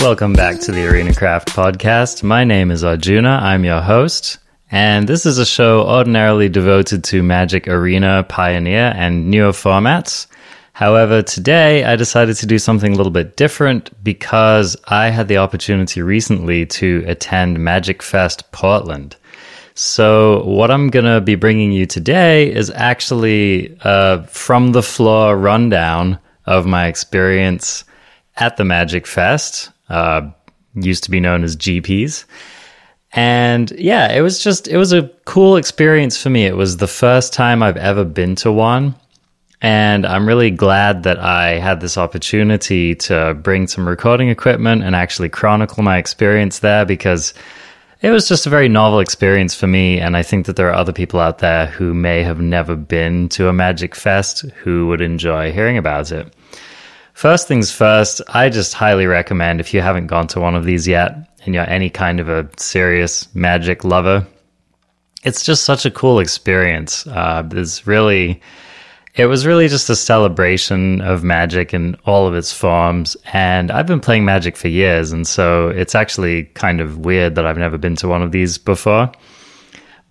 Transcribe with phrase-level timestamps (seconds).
[0.00, 2.22] Welcome back to the Arena Craft podcast.
[2.22, 3.40] My name is Arjuna.
[3.42, 4.38] I'm your host.
[4.70, 10.26] And this is a show ordinarily devoted to Magic Arena, Pioneer, and newer formats.
[10.80, 15.36] However, today I decided to do something a little bit different because I had the
[15.36, 19.14] opportunity recently to attend Magic Fest Portland.
[19.74, 25.36] So, what I'm going to be bringing you today is actually a from the floor
[25.36, 27.84] rundown of my experience
[28.38, 30.30] at the Magic Fest, uh,
[30.74, 32.24] used to be known as GPs.
[33.12, 36.46] And yeah, it was just, it was a cool experience for me.
[36.46, 38.94] It was the first time I've ever been to one.
[39.62, 44.96] And I'm really glad that I had this opportunity to bring some recording equipment and
[44.96, 47.34] actually chronicle my experience there because
[48.00, 50.00] it was just a very novel experience for me.
[50.00, 53.28] And I think that there are other people out there who may have never been
[53.30, 56.34] to a Magic Fest who would enjoy hearing about it.
[57.12, 60.88] First things first, I just highly recommend if you haven't gone to one of these
[60.88, 61.14] yet
[61.44, 64.26] and you're any kind of a serious magic lover,
[65.22, 67.06] it's just such a cool experience.
[67.06, 68.40] Uh, there's really,
[69.14, 73.16] it was really just a celebration of magic in all of its forms.
[73.32, 75.10] And I've been playing magic for years.
[75.10, 78.56] And so it's actually kind of weird that I've never been to one of these
[78.56, 79.10] before.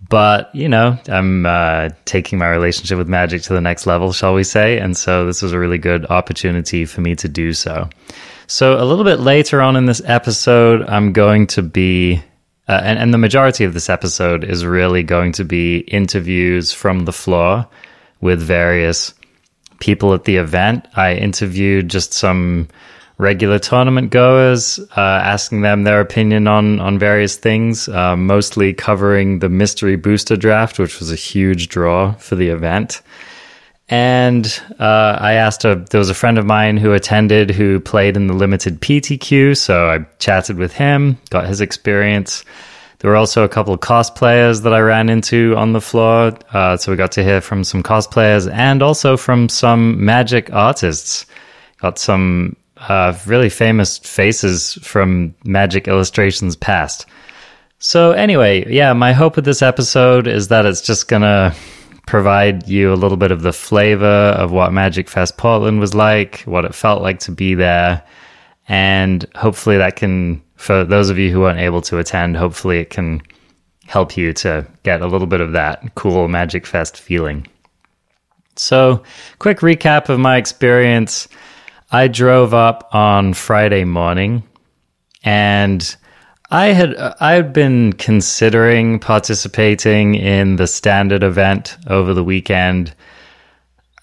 [0.08, 4.34] But, you know, I'm uh, taking my relationship with magic to the next level, shall
[4.34, 4.78] we say.
[4.78, 7.88] And so this was a really good opportunity for me to do so.
[8.48, 12.20] So, a little bit later on in this episode, I'm going to be,
[12.66, 17.04] uh, and, and the majority of this episode is really going to be interviews from
[17.04, 17.68] the floor
[18.20, 19.14] with various
[19.80, 20.86] people at the event.
[20.94, 22.68] I interviewed just some
[23.18, 29.40] regular tournament goers, uh, asking them their opinion on on various things, uh, mostly covering
[29.40, 33.02] the mystery booster draft, which was a huge draw for the event.
[33.88, 34.46] And
[34.78, 38.26] uh, I asked a there was a friend of mine who attended who played in
[38.26, 42.44] the limited PTQ, so I chatted with him, got his experience.
[43.00, 46.76] There were also a couple of cosplayers that I ran into on the floor, uh,
[46.76, 51.24] so we got to hear from some cosplayers and also from some magic artists.
[51.78, 57.06] Got some uh, really famous faces from Magic Illustrations past.
[57.78, 61.54] So, anyway, yeah, my hope with this episode is that it's just going to
[62.06, 66.42] provide you a little bit of the flavor of what Magic Fest Portland was like,
[66.42, 68.02] what it felt like to be there.
[68.68, 72.90] And hopefully, that can, for those of you who weren't able to attend, hopefully it
[72.90, 73.22] can
[73.86, 77.46] help you to get a little bit of that cool Magic Fest feeling.
[78.56, 79.02] So,
[79.38, 81.28] quick recap of my experience.
[81.90, 84.42] I drove up on Friday morning
[85.24, 85.96] and
[86.50, 92.94] I had I had been considering participating in the standard event over the weekend.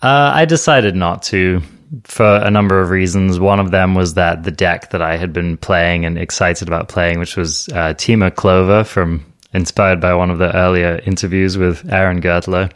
[0.02, 1.62] Uh, I decided not to
[2.04, 3.40] for a number of reasons.
[3.40, 6.90] One of them was that the deck that I had been playing and excited about
[6.90, 11.92] playing, which was uh, Temur Clover from inspired by one of the earlier interviews with
[11.92, 12.72] Aaron Gertler,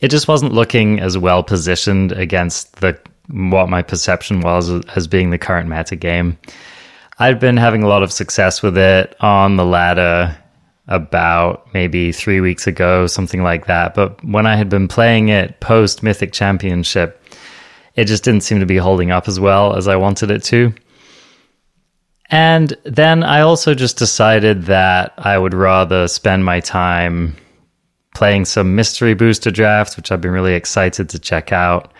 [0.00, 2.98] it just wasn't looking as well positioned against the
[3.28, 6.36] what my perception was as being the current meta game.
[7.18, 10.36] I'd been having a lot of success with it on the ladder
[10.88, 13.94] about maybe three weeks ago, something like that.
[13.94, 17.23] But when I had been playing it post Mythic Championship,
[17.96, 20.74] it just didn't seem to be holding up as well as I wanted it to.
[22.30, 27.36] And then I also just decided that I would rather spend my time
[28.14, 31.92] playing some mystery booster drafts, which I've been really excited to check out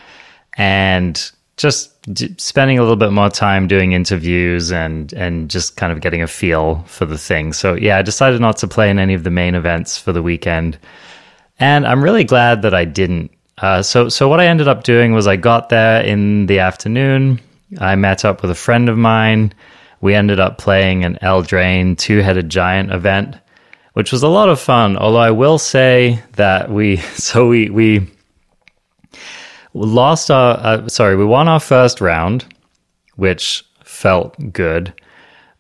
[0.57, 5.93] and just d- spending a little bit more time doing interviews and and just kind
[5.93, 7.53] of getting a feel for the thing.
[7.53, 10.23] So yeah, I decided not to play in any of the main events for the
[10.23, 10.79] weekend,
[11.59, 13.31] and I'm really glad that I didn't.
[13.59, 17.41] Uh, so so what I ended up doing was I got there in the afternoon.
[17.81, 19.53] I met up with a friend of mine.
[20.01, 23.37] We ended up playing an Eldraine two headed giant event,
[23.95, 24.97] which was a lot of fun.
[24.97, 28.11] Although I will say that we so we we
[29.75, 32.45] lost our uh, sorry we won our first round
[33.17, 34.93] which felt good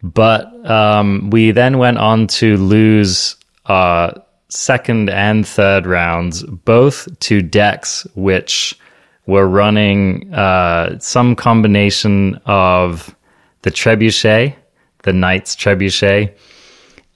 [0.04, 3.36] but um, we then went on to lose
[3.66, 4.14] our
[4.54, 8.78] second and third rounds both to decks which
[9.26, 13.14] were running uh, some combination of
[13.62, 14.54] the trebuchet
[15.02, 16.34] the knight's trebuchet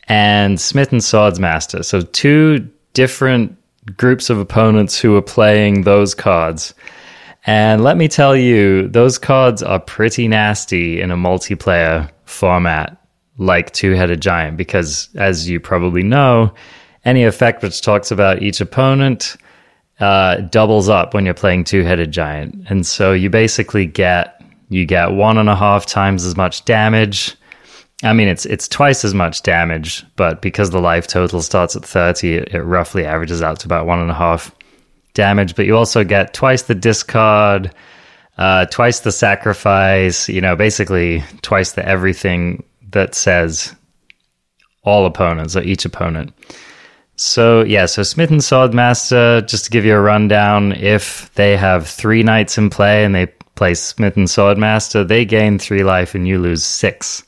[0.08, 3.56] and Smitten Swordmaster so two different
[3.96, 6.74] groups of opponents who were playing those cards.
[7.46, 12.94] And let me tell you, those cards are pretty nasty in a multiplayer format.
[13.38, 16.52] like Two Headed Giant because, as you probably know,
[17.08, 19.36] any effect which talks about each opponent
[20.00, 24.84] uh, doubles up when you're playing Two Headed Giant, and so you basically get you
[24.84, 27.34] get one and a half times as much damage.
[28.02, 31.84] I mean, it's it's twice as much damage, but because the life total starts at
[31.84, 34.54] thirty, it, it roughly averages out to about one and a half
[35.14, 35.56] damage.
[35.56, 37.72] But you also get twice the discard
[38.38, 43.74] uh, twice the sacrifice, you know, basically twice the everything that says
[44.84, 46.32] all opponents or each opponent.
[47.20, 52.22] So, yeah, so Smitten Swordmaster, just to give you a rundown, if they have three
[52.22, 53.26] knights in play and they
[53.56, 57.24] play Smitten Swordmaster, they gain three life and you lose six.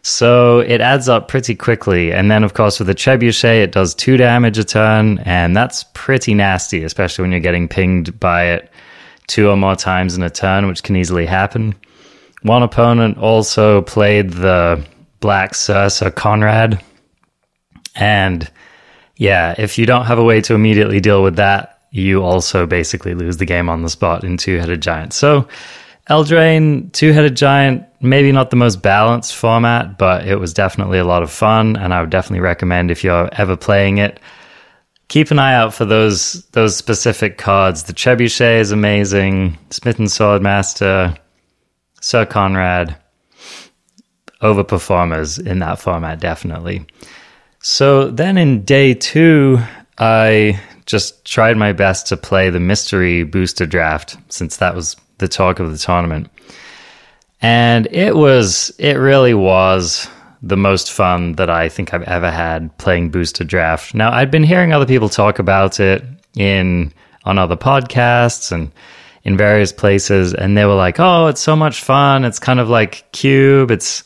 [0.00, 2.10] So it adds up pretty quickly.
[2.10, 5.84] And then, of course, with the Trebuchet, it does two damage a turn, and that's
[5.92, 8.72] pretty nasty, especially when you're getting pinged by it
[9.26, 11.74] two or more times in a turn, which can easily happen.
[12.40, 14.82] One opponent also played the
[15.20, 16.82] Black Syr Konrad.
[17.94, 18.50] And
[19.18, 23.14] yeah, if you don't have a way to immediately deal with that, you also basically
[23.14, 25.12] lose the game on the spot in Two Headed Giant.
[25.12, 25.48] So,
[26.08, 31.04] Eldraine, Two Headed Giant, maybe not the most balanced format, but it was definitely a
[31.04, 31.76] lot of fun.
[31.76, 34.20] And I would definitely recommend if you're ever playing it,
[35.08, 37.82] keep an eye out for those those specific cards.
[37.82, 39.58] The Trebuchet is amazing.
[39.70, 41.18] Smitten Swordmaster,
[42.00, 42.96] Syr Konrad,
[44.42, 46.86] overperformers in that format, definitely.
[47.60, 49.58] So then in day two,
[49.98, 55.28] I just tried my best to play the mystery booster draft since that was the
[55.28, 56.30] talk of the tournament.
[57.40, 60.08] And it was, it really was
[60.42, 63.94] the most fun that I think I've ever had playing Booster Draft.
[63.94, 66.04] Now, I'd been hearing other people talk about it
[66.36, 66.92] in
[67.24, 68.70] on other podcasts and
[69.24, 72.24] in various places, and they were like, "Oh, it's so much fun!
[72.24, 73.70] It's kind of like Cube.
[73.70, 74.04] It's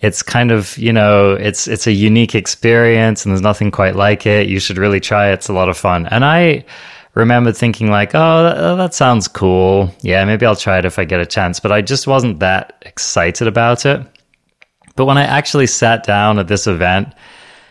[0.00, 4.26] it's kind of you know, it's it's a unique experience, and there's nothing quite like
[4.26, 4.48] it.
[4.48, 5.34] You should really try it.
[5.34, 6.64] It's a lot of fun." And I
[7.14, 9.94] remember thinking like, "Oh, that, oh, that sounds cool.
[10.00, 12.82] Yeah, maybe I'll try it if I get a chance." But I just wasn't that
[12.86, 14.00] excited about it.
[14.96, 17.14] But when I actually sat down at this event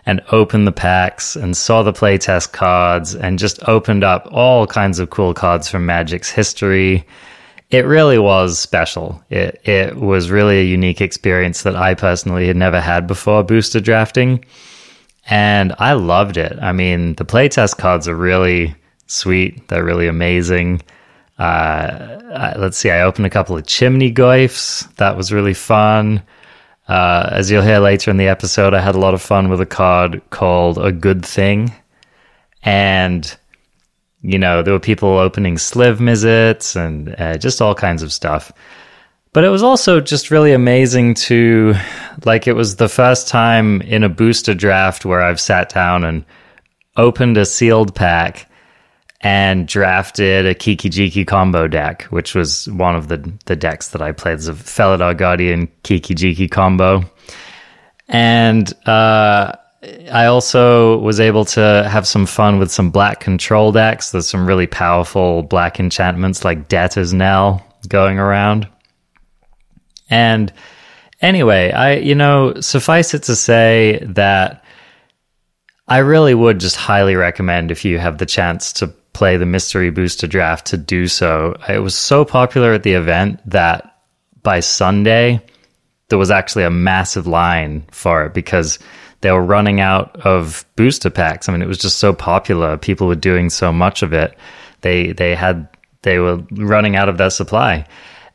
[0.06, 5.00] and opened the packs and saw the playtest cards and just opened up all kinds
[5.00, 7.06] of cool cards from Magic's history,
[7.70, 9.24] it really was special.
[9.30, 13.80] It it was really a unique experience that I personally had never had before booster
[13.80, 14.44] drafting.
[15.30, 16.58] And I loved it.
[16.60, 18.76] I mean, the playtest cards are really
[19.06, 19.68] sweet.
[19.68, 20.82] They're really amazing.
[21.38, 24.94] Uh, let's see, I opened a couple of Chimney Goyfs.
[24.96, 26.22] That was really fun.
[26.88, 29.62] Uh, as you'll hear later in the episode, I had a lot of fun with
[29.62, 31.72] a card called A Good Thing.
[32.64, 33.38] And,
[34.22, 38.52] you know, there were people opening Sliv Mizzets and uh, just all kinds of stuff.
[39.32, 41.76] But it was also just really amazing to,
[42.26, 46.26] like, it was the first time in a booster draft where I've sat down and
[46.98, 48.50] opened a sealed pack
[49.22, 54.02] and drafted a Kiki Jiki combo deck, which was one of the, the decks that
[54.02, 57.04] I played as a Felidar Guardian Kiki Jiki combo.
[58.08, 64.12] And uh, I also was able to have some fun with some black control decks.
[64.12, 68.68] There's some really powerful black enchantments like Debtor's Knell going around.
[70.10, 70.52] And
[71.22, 74.66] anyway, I, you know, suffice it to say that
[75.88, 79.92] I really would just highly recommend if you have the chance to play the mystery
[79.92, 81.56] booster draft to do so.
[81.70, 83.96] It was so popular at the event that
[84.44, 85.42] by Sunday,
[86.10, 88.78] there was actually a massive line for it because
[89.22, 91.48] they were running out of booster packs.
[91.48, 92.78] I mean, it was just so popular.
[92.78, 94.38] People were doing so much of it.
[94.82, 95.68] They they had
[96.02, 97.86] they were running out of their supply.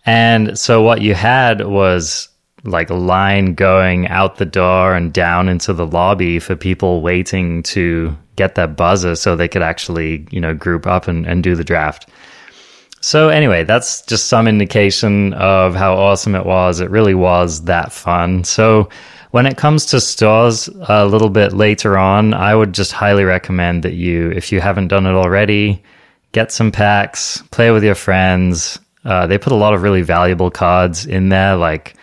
[0.06, 2.28] And so what you had was
[2.64, 7.62] like a line going out the door and down into the lobby for people waiting
[7.62, 11.54] to get that buzzer so they could actually, you know, group up and, and do
[11.54, 12.08] the draft.
[13.00, 16.80] So anyway, that's just some indication of how awesome it was.
[16.80, 18.44] It really was that fun.
[18.44, 18.88] So
[19.34, 23.82] when it comes to stores a little bit later on, I would just highly recommend
[23.82, 25.82] that you, if you haven't done it already,
[26.30, 28.78] get some packs, play with your friends.
[29.04, 31.96] Uh, they put a lot of really valuable cards in there, like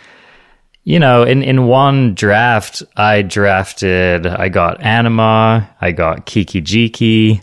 [0.84, 7.42] you know, in, in one draft, I drafted, I got Anima, I got Kiki Jiki,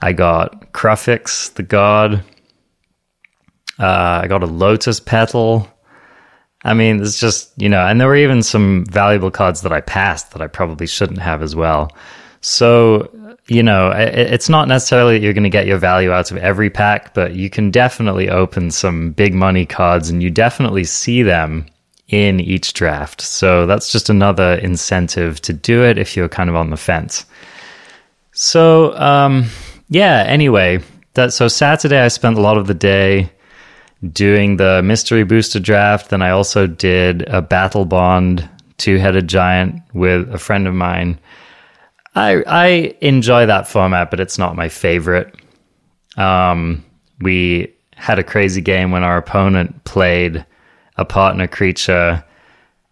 [0.00, 2.24] I got Kruphix, the god,
[3.78, 5.70] uh, I got a Lotus Petal.
[6.66, 9.80] I mean, it's just, you know, and there were even some valuable cards that I
[9.80, 11.92] passed that I probably shouldn't have as well.
[12.40, 13.08] So,
[13.46, 16.38] you know, it, it's not necessarily that you're going to get your value out of
[16.38, 21.22] every pack, but you can definitely open some big money cards and you definitely see
[21.22, 21.66] them
[22.08, 23.20] in each draft.
[23.20, 27.26] So that's just another incentive to do it if you're kind of on the fence.
[28.32, 29.46] So, um,
[29.88, 30.80] yeah, anyway,
[31.14, 33.30] that so Saturday I spent a lot of the day
[34.12, 36.10] doing the mystery booster draft.
[36.10, 38.48] Then I also did a Battlebond
[38.78, 41.18] two headed giant with a friend of mine.
[42.14, 45.34] I I enjoy that format, but it's not my favorite.
[46.16, 46.84] Um,
[47.20, 50.44] we had a crazy game when our opponent played
[50.96, 52.24] a partner creature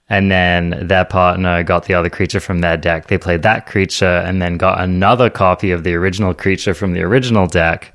[0.08, 3.06] and then their partner got the other creature from their deck.
[3.06, 7.02] They played that creature and then got another copy of the original creature from the
[7.02, 7.94] original deck.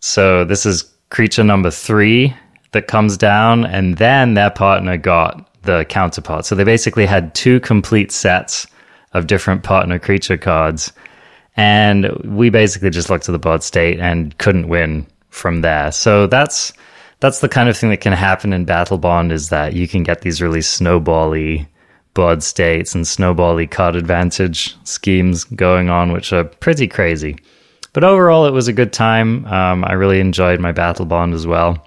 [0.00, 2.34] So this is creature number three
[2.72, 6.44] that comes down, and then their partner got the counterpart.
[6.44, 8.66] So they basically had two complete sets
[9.12, 10.92] of different partner creature cards.
[11.56, 15.92] And we basically just looked at the board state and couldn't win from there.
[15.92, 16.72] So that's
[17.20, 20.22] that's the kind of thing that can happen in Battlebond is that you can get
[20.22, 21.68] these really snowbally
[22.14, 27.36] board states and snowbally card advantage schemes going on, which are pretty crazy.
[27.94, 29.46] But overall, it was a good time.
[29.46, 31.86] Um, I really enjoyed my Battlebond as well.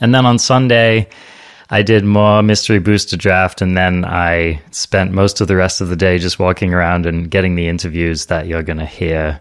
[0.00, 1.08] And then on Sunday,
[1.70, 5.88] I did more mystery booster draft, and then I spent most of the rest of
[5.88, 9.40] the day just walking around and getting the interviews that you're going to hear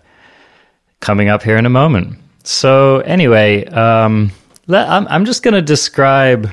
[1.01, 2.17] coming up here in a moment.
[2.43, 4.31] So, anyway, um,
[4.69, 6.49] I'm, I'm just going to describe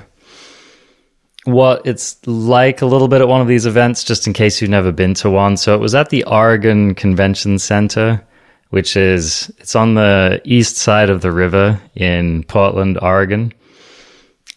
[1.44, 4.70] what it's like a little bit at one of these events, just in case you've
[4.70, 5.56] never been to one.
[5.56, 8.26] So, it was at the Oregon Convention Center,
[8.70, 13.52] which is it's on the east side of the river in Portland, Oregon.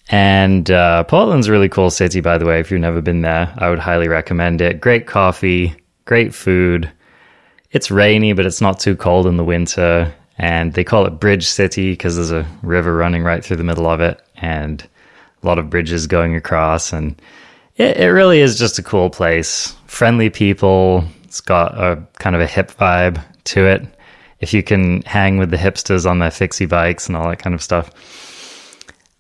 [0.10, 2.60] And uh, Portland's a really cool city, by the way.
[2.60, 4.82] If you've never been there, I would highly recommend it.
[4.82, 5.76] Great coffee,
[6.06, 6.92] great food.
[7.72, 10.12] It's rainy, but it's not too cold in the winter.
[10.40, 13.86] And they call it Bridge City because there's a river running right through the middle
[13.88, 14.82] of it and
[15.44, 16.92] a lot of bridges going across.
[16.92, 17.22] And
[17.76, 19.76] it, it really is just a cool place.
[19.86, 21.04] Friendly people.
[21.26, 23.86] It's got a kind of a hip vibe to it.
[24.40, 27.54] If you can hang with the hipsters on their fixie bikes and all that kind
[27.54, 27.92] of stuff.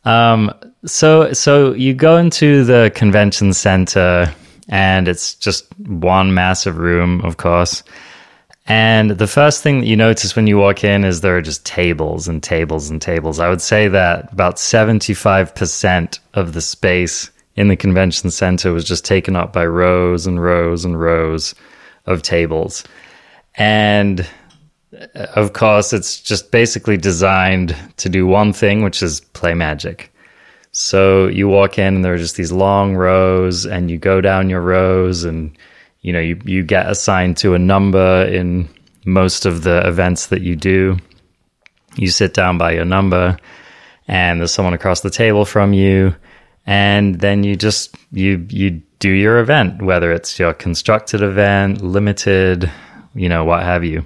[0.06, 0.54] Um,
[0.86, 4.34] so so you go into the convention center
[4.70, 7.84] and it's just one massive room, of course.
[8.68, 11.66] And the first thing that you notice when you walk in is there are just
[11.66, 13.40] tables and tables and tables.
[13.40, 19.04] I would say that about 75% of the space in the convention center was just
[19.04, 21.56] taken up by rows and rows and rows
[22.06, 22.84] of tables.
[23.56, 24.28] And
[25.14, 30.12] of course, it's just basically designed to do one thing, which is play magic.
[30.72, 34.50] So you walk in and there are just these long rows, and you go down
[34.50, 35.56] your rows, and
[36.02, 38.70] you know you you get assigned to a number in
[39.06, 40.98] most of the events that you do.
[41.96, 43.38] You sit down by your number,
[44.08, 46.16] and there's someone across the table from you,
[46.66, 52.72] and then you just you you do your event, whether it's your constructed event, limited,
[53.16, 54.04] you know, what have you.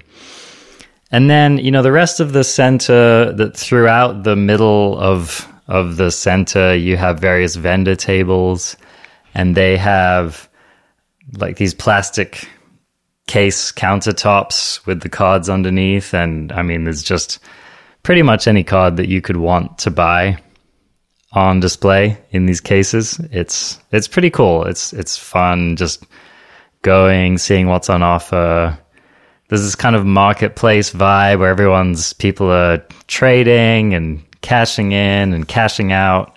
[1.10, 5.96] And then, you know, the rest of the center that throughout the middle of of
[5.96, 8.76] the center, you have various vendor tables
[9.34, 10.48] and they have
[11.38, 12.48] like these plastic
[13.26, 17.38] case countertops with the cards underneath and I mean there's just
[18.02, 20.38] pretty much any card that you could want to buy
[21.32, 23.18] on display in these cases.
[23.32, 24.64] It's it's pretty cool.
[24.64, 26.04] It's it's fun just
[26.82, 28.78] going, seeing what's on offer,
[29.48, 35.46] there's this kind of marketplace vibe where everyone's people are trading and cashing in and
[35.46, 36.36] cashing out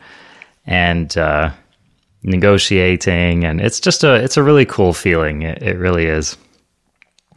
[0.66, 1.52] and uh,
[2.24, 5.44] negotiating, and it's just a it's a really cool feeling.
[5.44, 6.38] It, it really is.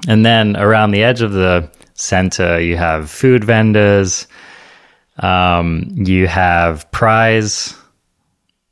[0.09, 4.27] And then around the edge of the center, you have food vendors.
[5.19, 7.75] Um, you have prize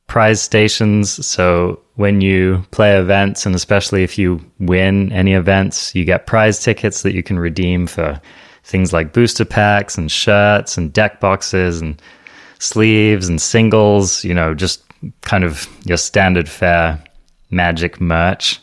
[0.09, 1.25] prize stations.
[1.25, 6.61] So when you play events, and especially if you win any events, you get prize
[6.61, 8.21] tickets that you can redeem for
[8.65, 12.03] things like booster packs and shirts and deck boxes and
[12.59, 14.83] sleeves and singles, you know, just
[15.21, 17.03] kind of your standard fare
[17.50, 18.59] magic merch.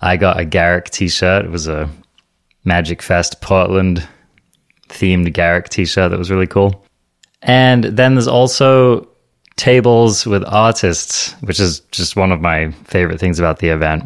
[0.00, 1.44] I got a Garruk t shirt.
[1.44, 1.88] It was a
[2.64, 4.06] Magic Fest Portland
[4.88, 6.84] themed Garruk t shirt that was really cool.
[7.42, 9.08] And then there's also
[9.56, 14.04] tables with artists, which is just one of my favorite things about the event.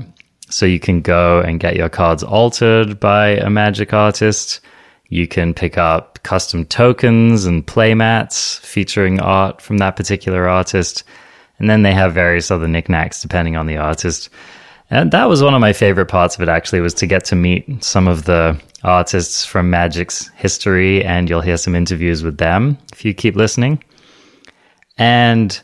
[0.49, 4.61] So you can go and get your cards altered by a magic artist.
[5.09, 11.05] You can pick up custom tokens and playmats featuring art from that particular artist.
[11.59, 14.29] And then they have various other knickknacks depending on the artist.
[14.91, 17.37] And that was one of my favorite parts of it actually was to get to
[17.37, 22.79] meet some of the artists from Magic's history and you'll hear some interviews with them
[22.93, 23.83] if you keep listening.
[24.99, 25.59] And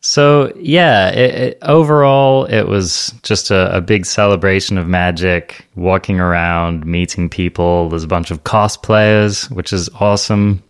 [0.00, 5.66] So yeah, it, it, overall, it was just a, a, big celebration of magic.
[5.74, 7.88] Walking around, meeting people.
[7.88, 10.62] There's a bunch of cosplayers, which is awesome.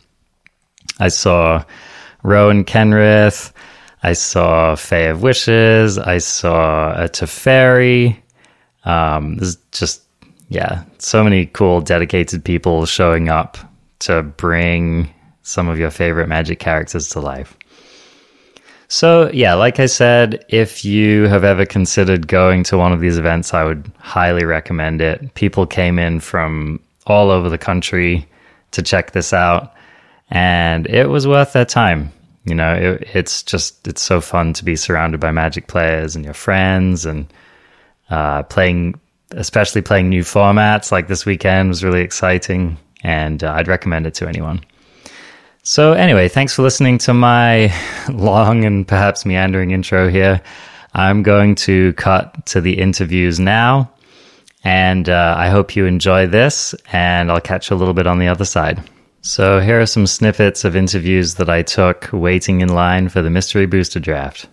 [0.98, 1.64] I saw
[2.22, 3.52] Rowan Kenrith.
[4.02, 5.98] I saw Fae of Wishes.
[5.98, 8.16] I saw a Teferi.
[8.84, 10.02] Um, there's just
[10.48, 13.58] yeah, so many cool dedicated people showing up
[14.00, 17.56] to bring some of your favorite magic characters to life.
[18.88, 23.18] So, yeah, like I said, if you have ever considered going to one of these
[23.18, 25.34] events, I would highly recommend it.
[25.34, 28.28] People came in from all over the country
[28.72, 29.74] to check this out,
[30.30, 32.12] and it was worth their time.
[32.44, 36.24] You know, it, it's just, it's so fun to be surrounded by magic players and
[36.24, 37.26] your friends and
[38.08, 39.00] uh, playing,
[39.32, 44.14] especially playing new formats like this weekend was really exciting, and uh, I'd recommend it
[44.14, 44.64] to anyone.
[45.68, 47.74] So, anyway, thanks for listening to my
[48.08, 50.40] long and perhaps meandering intro here.
[50.94, 53.90] I'm going to cut to the interviews now,
[54.62, 58.20] and uh, I hope you enjoy this, and I'll catch you a little bit on
[58.20, 58.80] the other side.
[59.22, 63.30] So, here are some snippets of interviews that I took waiting in line for the
[63.30, 64.46] Mystery Booster Draft.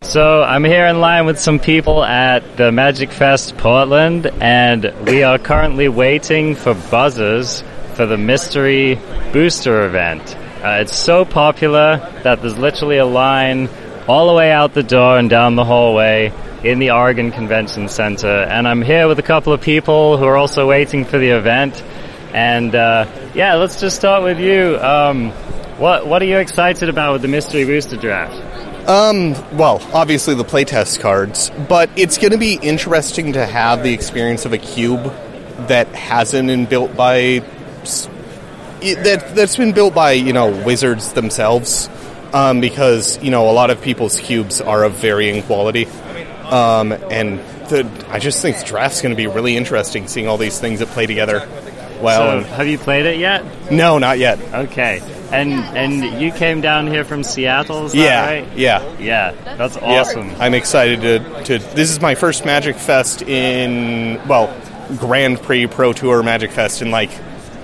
[0.00, 5.24] So, I'm here in line with some people at the Magic Fest Portland, and we
[5.24, 7.62] are currently waiting for buzzers
[7.94, 8.98] for the mystery
[9.32, 10.36] booster event.
[10.62, 13.68] Uh, it's so popular that there's literally a line
[14.06, 16.32] all the way out the door and down the hallway
[16.64, 18.28] in the Oregon Convention Center.
[18.28, 21.82] And I'm here with a couple of people who are also waiting for the event.
[22.32, 24.78] And uh, yeah, let's just start with you.
[24.78, 25.30] Um,
[25.78, 28.34] what what are you excited about with the mystery booster draft?
[28.88, 33.92] Um, well, obviously the playtest cards, but it's going to be interesting to have the
[33.94, 35.04] experience of a cube
[35.68, 37.44] that hasn't been built by
[38.82, 41.88] that that's been built by you know wizards themselves,
[42.32, 45.86] um, because you know a lot of people's cubes are of varying quality,
[46.50, 50.38] um, and the, I just think the draft's going to be really interesting, seeing all
[50.38, 51.48] these things that play together.
[52.00, 53.70] Well, so, have you played it yet?
[53.70, 54.40] No, not yet.
[54.52, 58.56] Okay, and and you came down here from Seattle, yeah, right?
[58.56, 60.30] Yeah, yeah, that's awesome.
[60.30, 61.58] Yeah, I'm excited to to.
[61.74, 64.52] This is my first Magic Fest in well,
[64.96, 67.10] Grand Prix Pro Tour Magic Fest in like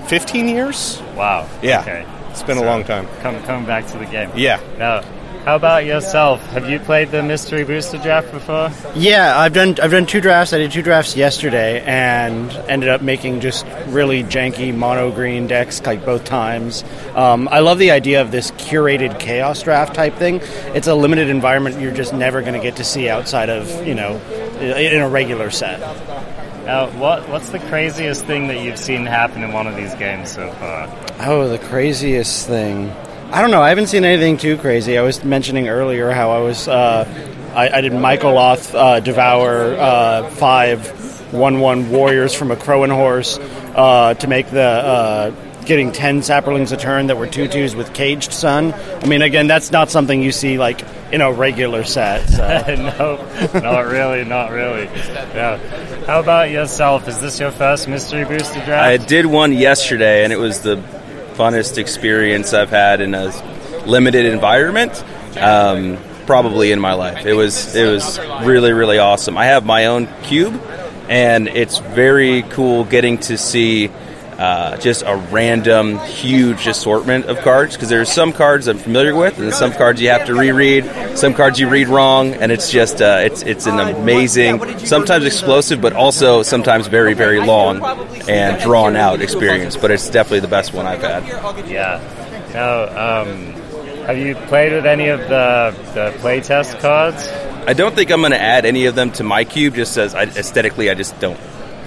[0.09, 1.01] 15 years.
[1.14, 1.49] Wow.
[1.62, 1.81] Yeah.
[1.83, 2.07] Okay.
[2.31, 3.07] It's been so a long time.
[3.21, 4.31] Come, coming back to the game.
[4.35, 4.61] Yeah.
[4.79, 5.03] Now,
[5.44, 6.44] how about yourself?
[6.49, 8.71] Have you played the mystery booster draft before?
[8.94, 9.77] Yeah, I've done.
[9.81, 10.53] I've done two drafts.
[10.53, 15.81] I did two drafts yesterday, and ended up making just really janky mono green decks
[15.87, 16.85] like both times.
[17.14, 20.40] Um, I love the idea of this curated chaos draft type thing.
[20.75, 23.94] It's a limited environment you're just never going to get to see outside of you
[23.94, 24.16] know
[24.61, 25.81] in a regular set.
[26.68, 30.31] Now, what what's the craziest thing that you've seen happen in one of these games
[30.31, 30.87] so far?
[31.20, 32.90] Oh, the craziest thing.
[33.33, 33.62] I don't know.
[33.62, 34.98] I haven't seen anything too crazy.
[34.98, 36.68] I was mentioning earlier how I was.
[36.68, 37.07] Uh,
[37.54, 43.38] I, I, did Mycoloth uh, devour uh, five one one warriors from a Crowan horse
[43.74, 45.31] uh, to make the uh,
[45.68, 48.72] getting 10 saprolings a turn that were tutus with caged sun.
[48.72, 52.28] I mean, again, that's not something you see like in a regular set.
[52.28, 52.42] So.
[53.54, 54.85] no, not really, not really.
[54.85, 55.59] Yeah.
[56.07, 57.07] How about yourself?
[57.07, 58.70] Is this your first mystery booster draft?
[58.70, 60.76] I did one yesterday, and it was the
[61.35, 63.26] funnest experience I've had in a
[63.87, 65.04] limited environment.
[65.38, 67.24] Um, probably in my life.
[67.24, 69.38] It was it was really really awesome.
[69.38, 70.61] I have my own cube,
[71.09, 73.90] and it's very cool getting to see
[74.38, 79.38] uh, just a random, huge assortment of cards because there's some cards I'm familiar with,
[79.38, 80.85] and some cards you have to reread.
[81.18, 85.81] Some cards you read wrong, and it's just uh, it's it's an amazing, sometimes explosive,
[85.81, 87.83] but also sometimes very very long
[88.29, 89.77] and drawn out experience.
[89.77, 91.27] But it's definitely the best one I've had.
[91.68, 92.01] Yeah.
[92.53, 93.53] Now, um,
[94.07, 97.29] have you played with any of the the playtest cards?
[97.66, 100.14] I don't think I'm going to add any of them to my cube, just as
[100.14, 101.38] I, aesthetically, I just don't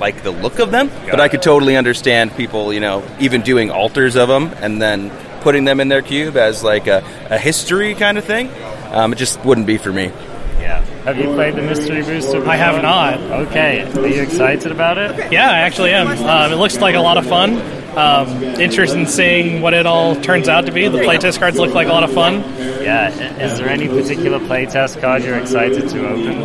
[0.02, 3.42] like the look of them, Got but I could totally understand people, you know, even
[3.42, 5.12] doing alters of them and then
[5.42, 8.50] putting them in their cube as like a, a history kind of thing.
[8.92, 10.12] Um, it just wouldn't be for me.
[10.60, 10.84] Yeah.
[11.06, 12.46] Have you played the Mystery Booster?
[12.48, 13.20] I have not.
[13.48, 13.84] Okay.
[13.84, 15.32] Are you excited about it?
[15.32, 16.08] Yeah, I actually am.
[16.08, 17.56] Um, it looks like a lot of fun.
[17.97, 20.88] Um, interested in seeing what it all turns out to be.
[20.88, 22.36] The playtest cards look like a lot of fun.
[22.82, 23.10] Yeah.
[23.39, 26.41] Is there any particular playtest card you're excited to open?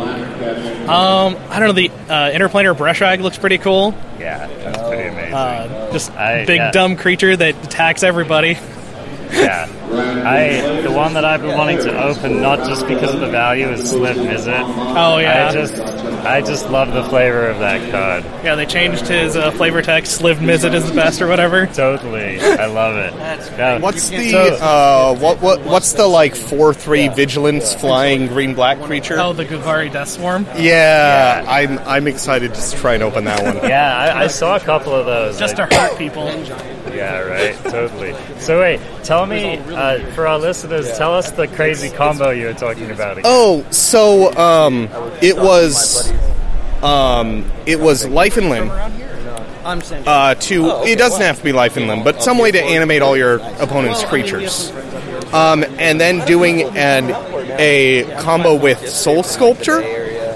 [0.89, 1.73] Um, I don't know.
[1.73, 3.95] The uh, Interplanar Brushwagg looks pretty cool.
[4.19, 5.33] Yeah, that's pretty amazing.
[5.33, 6.71] Uh, just I, big yeah.
[6.71, 8.57] dumb creature that attacks everybody.
[9.31, 13.27] yeah, I the one that I've been wanting to open not just because of the
[13.29, 14.63] value is Sliv Mizzet.
[14.95, 15.73] Oh yeah, I just
[16.25, 18.23] I just love the flavor of that card.
[18.43, 18.55] yeah.
[18.55, 20.21] They changed his uh, flavor text.
[20.21, 21.67] Live Mizzet is the best or whatever.
[21.67, 23.13] Totally, I love it.
[23.57, 23.79] Yeah.
[23.79, 28.81] What's the So- uh, what what what's the like four three vigilance flying green black
[28.81, 29.17] creature?
[29.19, 30.45] Oh, the Golgari Death Swarm.
[30.57, 33.57] Yeah, I'm I'm excited to try and open that one.
[33.67, 35.37] Yeah, I, I saw a couple of those.
[35.39, 36.25] Just I- to hurt people.
[36.93, 37.55] Yeah, right.
[37.65, 38.15] Totally.
[38.39, 42.53] So wait, tell me uh, for our listeners, tell us the crazy combo you were
[42.53, 43.13] talking about.
[43.17, 43.23] Again.
[43.25, 44.89] Oh, so um,
[45.21, 46.11] it was
[46.83, 48.69] um, it was life and limb.
[49.63, 50.07] I'm sending.
[50.07, 53.01] Uh, to it doesn't have to be life and limb, but some way to animate
[53.01, 54.71] all your opponent's creatures.
[55.33, 57.11] Um, and then doing an
[57.59, 59.81] a combo with Soul Sculptor,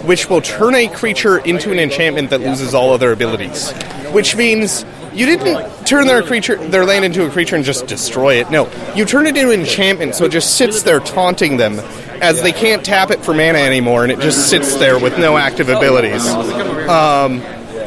[0.03, 3.71] which will turn a creature into an enchantment that loses all other abilities.
[4.11, 8.35] Which means you didn't turn their creature their land into a creature and just destroy
[8.35, 8.49] it.
[8.49, 11.79] No, you turn it into an enchantment, so it just sits there taunting them
[12.21, 15.37] as they can't tap it for mana anymore, and it just sits there with no
[15.37, 16.27] active abilities.
[16.27, 17.39] Um,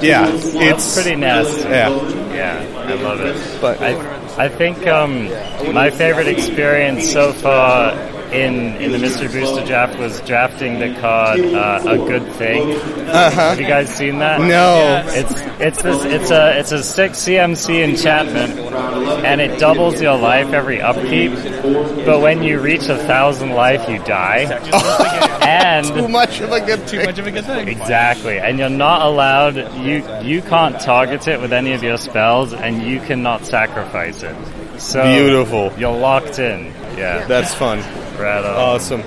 [0.02, 1.62] yeah, It's it's pretty nasty.
[1.62, 1.88] yeah.
[2.34, 3.60] Yeah, I love it.
[3.60, 5.28] But- I, I think um,
[5.72, 7.92] my favorite experience so far
[8.34, 13.30] in in the Mystery Booster draft was drafting the card uh, "A Good Thing." Uh-huh.
[13.30, 14.40] Have you guys seen that?
[14.40, 15.02] No.
[15.08, 18.58] It's it's this it's a it's a six CMC enchantment,
[19.24, 21.32] and it doubles your life every upkeep.
[22.04, 24.44] But when you reach a thousand life, you die.
[25.42, 27.68] and Too much of a good Too much of a good thing.
[27.68, 29.56] Exactly, and you're not allowed.
[29.76, 34.36] You you can't target it with any of your spells, and you cannot sacrifice it.
[34.78, 35.72] So Beautiful.
[35.78, 36.66] You're locked in.
[36.96, 37.82] Yeah, That's fun.
[38.18, 38.56] Right on.
[38.56, 39.02] Awesome.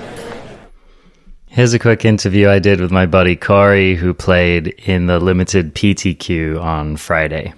[1.47, 5.73] Here's a quick interview I did with my buddy Corey, who played in the limited
[5.73, 7.53] PTQ on Friday.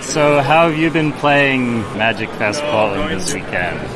[0.00, 3.94] So, how have you been playing Magic Fest Portland this weekend?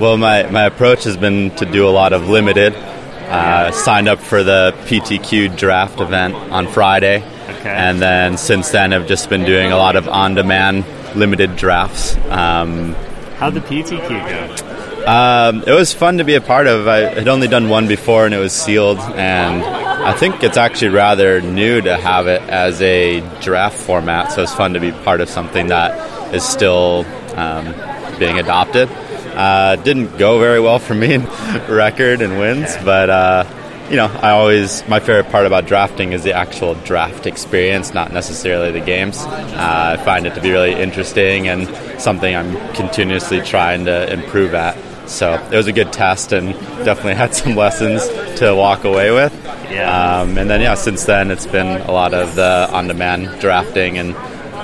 [0.00, 2.74] Well, my, my approach has been to do a lot of limited.
[2.74, 7.16] Uh, signed up for the PTQ draft event on Friday.
[7.48, 7.68] Okay.
[7.68, 10.84] And then since then, I've just been doing a lot of on demand
[11.16, 12.16] limited drafts.
[12.30, 12.94] Um,
[13.38, 14.75] How'd the PTQ go?
[15.06, 16.88] Um, it was fun to be a part of.
[16.88, 18.98] I had only done one before and it was sealed.
[18.98, 24.32] And I think it's actually rather new to have it as a draft format.
[24.32, 27.74] So it's fun to be part of something that is still um,
[28.18, 28.88] being adopted.
[28.90, 31.22] Uh, didn't go very well for me in
[31.68, 33.44] record and wins, but uh,
[33.90, 38.12] you know, I always my favorite part about drafting is the actual draft experience, not
[38.12, 39.18] necessarily the games.
[39.18, 41.68] Uh, I find it to be really interesting and
[42.00, 44.76] something I'm continuously trying to improve at.
[45.06, 46.52] So it was a good test and
[46.84, 48.06] definitely had some lessons
[48.38, 49.32] to walk away with.
[49.70, 50.20] Yeah.
[50.20, 54.14] Um, and then yeah, since then it's been a lot of the on-demand drafting and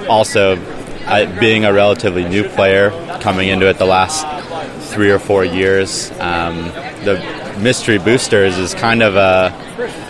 [0.08, 0.56] also
[1.06, 4.26] I, being a relatively new player coming into it the last
[4.92, 6.10] three or four years.
[6.20, 6.56] Um,
[7.04, 9.52] the mystery boosters is kind of a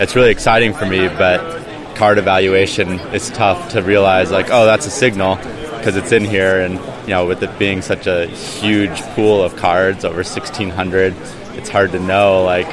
[0.01, 4.87] it's really exciting for me, but card evaluation is tough to realize like oh that's
[4.87, 9.00] a signal because it's in here and you know with it being such a huge
[9.14, 11.14] pool of cards over 1600
[11.54, 12.66] it's hard to know like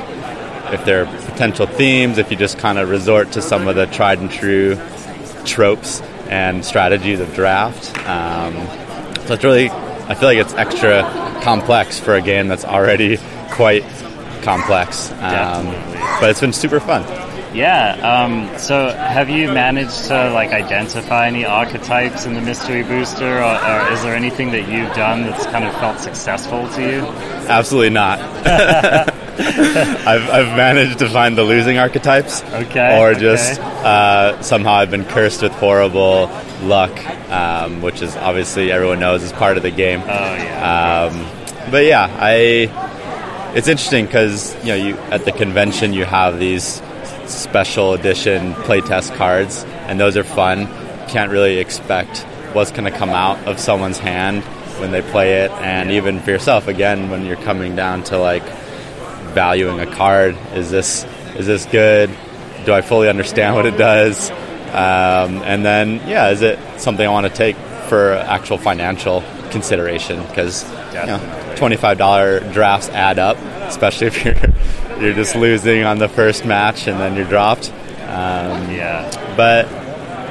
[0.74, 3.86] if there are potential themes if you just kind of resort to some of the
[3.88, 4.76] tried and true
[5.46, 7.98] tropes and strategies of draft.
[8.08, 8.54] Um,
[9.26, 11.04] so it's really i feel like it's extra
[11.44, 13.18] complex for a game that's already
[13.52, 13.84] quite
[14.42, 15.12] complex.
[15.12, 15.66] Um,
[16.20, 17.04] but it's been super fun
[17.54, 17.94] Yeah.
[18.02, 23.56] Um, so, have you managed to like identify any archetypes in the Mystery Booster, or,
[23.56, 27.02] or is there anything that you've done that's kind of felt successful to you?
[27.48, 28.20] Absolutely not.
[29.42, 32.44] I've, I've managed to find the losing archetypes.
[32.44, 33.20] Okay, Or okay.
[33.20, 36.30] just uh, somehow I've been cursed with horrible
[36.62, 36.92] luck,
[37.32, 40.02] um, which is obviously everyone knows is part of the game.
[40.02, 41.10] Oh yeah.
[41.12, 42.86] Um, but yeah, I.
[43.56, 46.82] It's interesting because you know you at the convention you have these
[47.30, 50.68] special edition playtest cards, and those are fun.
[51.08, 52.20] Can't really expect
[52.54, 54.44] what's going to come out of someone's hand
[54.80, 58.44] when they play it, and even for yourself, again, when you're coming down to like
[59.34, 62.10] valuing a card, is this is this good?
[62.66, 64.30] Do I fully understand what it does?
[64.70, 67.56] Um, and then, yeah, is it something I want to take
[67.88, 70.22] for actual financial consideration?
[70.28, 70.64] Because
[70.94, 73.38] you know, twenty-five dollar drafts add up,
[73.70, 74.36] especially if you're
[75.02, 77.70] you're just losing on the first match and then you're dropped.
[78.02, 79.10] Um, yeah.
[79.38, 79.68] but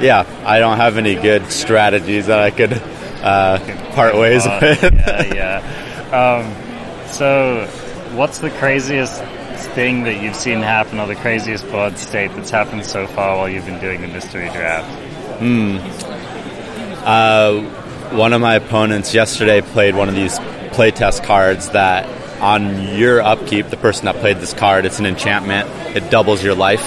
[0.03, 3.59] yeah, I don't have any good strategies that I could uh,
[3.95, 4.93] part ways Uh, with.
[4.93, 5.33] yeah,
[6.13, 6.43] yeah.
[6.43, 7.65] Um, so,
[8.15, 9.21] what's the craziest
[9.75, 13.49] thing that you've seen happen, or the craziest board state that's happened so far while
[13.49, 14.87] you've been doing the mystery draft?
[15.39, 15.77] Hmm.
[17.05, 17.61] Uh,
[18.11, 20.39] one of my opponents yesterday played one of these
[20.71, 22.07] playtest cards that
[22.41, 25.69] on your upkeep, the person that played this card, it's an enchantment.
[25.95, 26.85] It doubles your life,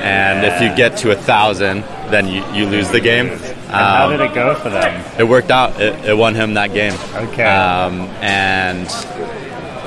[0.00, 3.28] and if you get to a thousand, then you, you lose the game.
[3.28, 5.04] And how did it go for them?
[5.18, 5.80] It worked out.
[5.80, 6.94] It, it won him that game.
[7.14, 7.44] Okay.
[7.44, 8.86] Um, and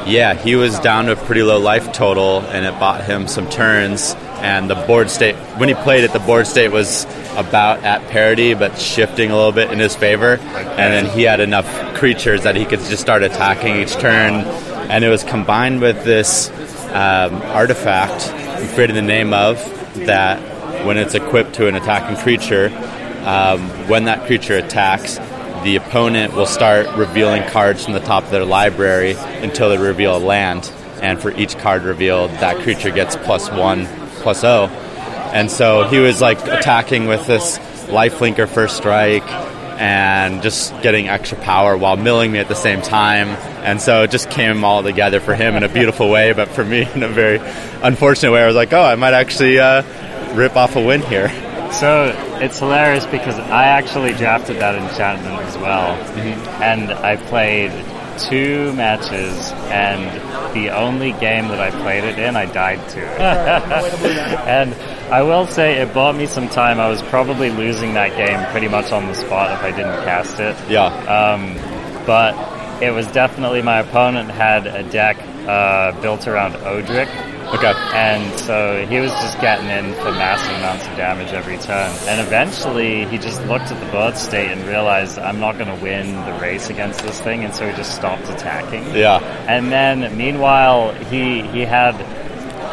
[0.07, 3.49] yeah, he was down to a pretty low life total, and it bought him some
[3.49, 4.15] turns.
[4.41, 7.05] And the board state, when he played it, the board state was
[7.37, 10.37] about at parity, but shifting a little bit in his favor.
[10.37, 14.45] And then he had enough creatures that he could just start attacking each turn.
[14.89, 16.49] And it was combined with this
[16.89, 18.33] um, artifact
[18.69, 19.57] created the name of
[20.05, 20.39] that
[20.85, 22.67] when it's equipped to an attacking creature,
[23.25, 25.17] um, when that creature attacks,
[25.63, 30.17] the opponent will start revealing cards from the top of their library until they reveal
[30.17, 30.71] a land.
[31.01, 33.85] And for each card revealed, that creature gets plus one,
[34.21, 34.67] plus O.
[35.33, 39.27] And so he was like attacking with this lifelinker first strike
[39.79, 43.29] and just getting extra power while milling me at the same time.
[43.63, 46.63] And so it just came all together for him in a beautiful way, but for
[46.63, 47.39] me in a very
[47.81, 48.43] unfortunate way.
[48.43, 49.83] I was like, oh, I might actually uh,
[50.35, 51.29] rip off a win here.
[51.71, 55.93] So it's hilarious because I actually drafted that enchantment as well,
[56.61, 57.71] and I played
[58.29, 63.19] two matches, and the only game that I played it in, I died to it.
[63.21, 64.73] and
[65.11, 66.79] I will say it bought me some time.
[66.79, 70.39] I was probably losing that game pretty much on the spot if I didn't cast
[70.39, 70.55] it.
[70.69, 70.85] Yeah.
[70.85, 71.55] Um,
[72.05, 72.35] but
[72.81, 77.09] it was definitely my opponent had a deck uh, built around Odric.
[77.53, 77.73] Okay.
[77.93, 81.91] And so he was just getting in for massive amounts of damage every turn.
[82.07, 85.83] And eventually he just looked at the bird state and realized I'm not going to
[85.83, 87.43] win the race against this thing.
[87.43, 88.95] And so he just stopped attacking.
[88.95, 89.19] Yeah.
[89.49, 91.95] And then meanwhile, he, he had,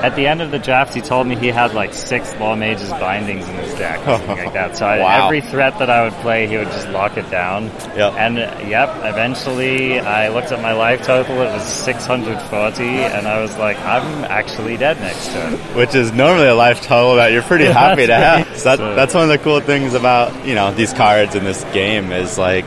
[0.03, 3.49] at the end of the draft, he told me he had like six Lawmage's Bindings
[3.49, 4.77] in his deck, or something like that.
[4.77, 5.25] So I, Wow.
[5.27, 7.65] every threat that I would play, he would just lock it down.
[7.97, 8.13] Yep.
[8.15, 11.41] And uh, yep, eventually I looked at my life total.
[11.43, 15.55] It was 640, and I was like, I'm actually dead next turn.
[15.77, 18.57] Which is normally a life total that you're pretty happy to have.
[18.59, 21.45] So that, So- that's one of the cool things about you know these cards in
[21.45, 22.65] this game is like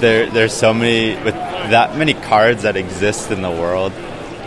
[0.00, 3.92] there there's so many with that many cards that exist in the world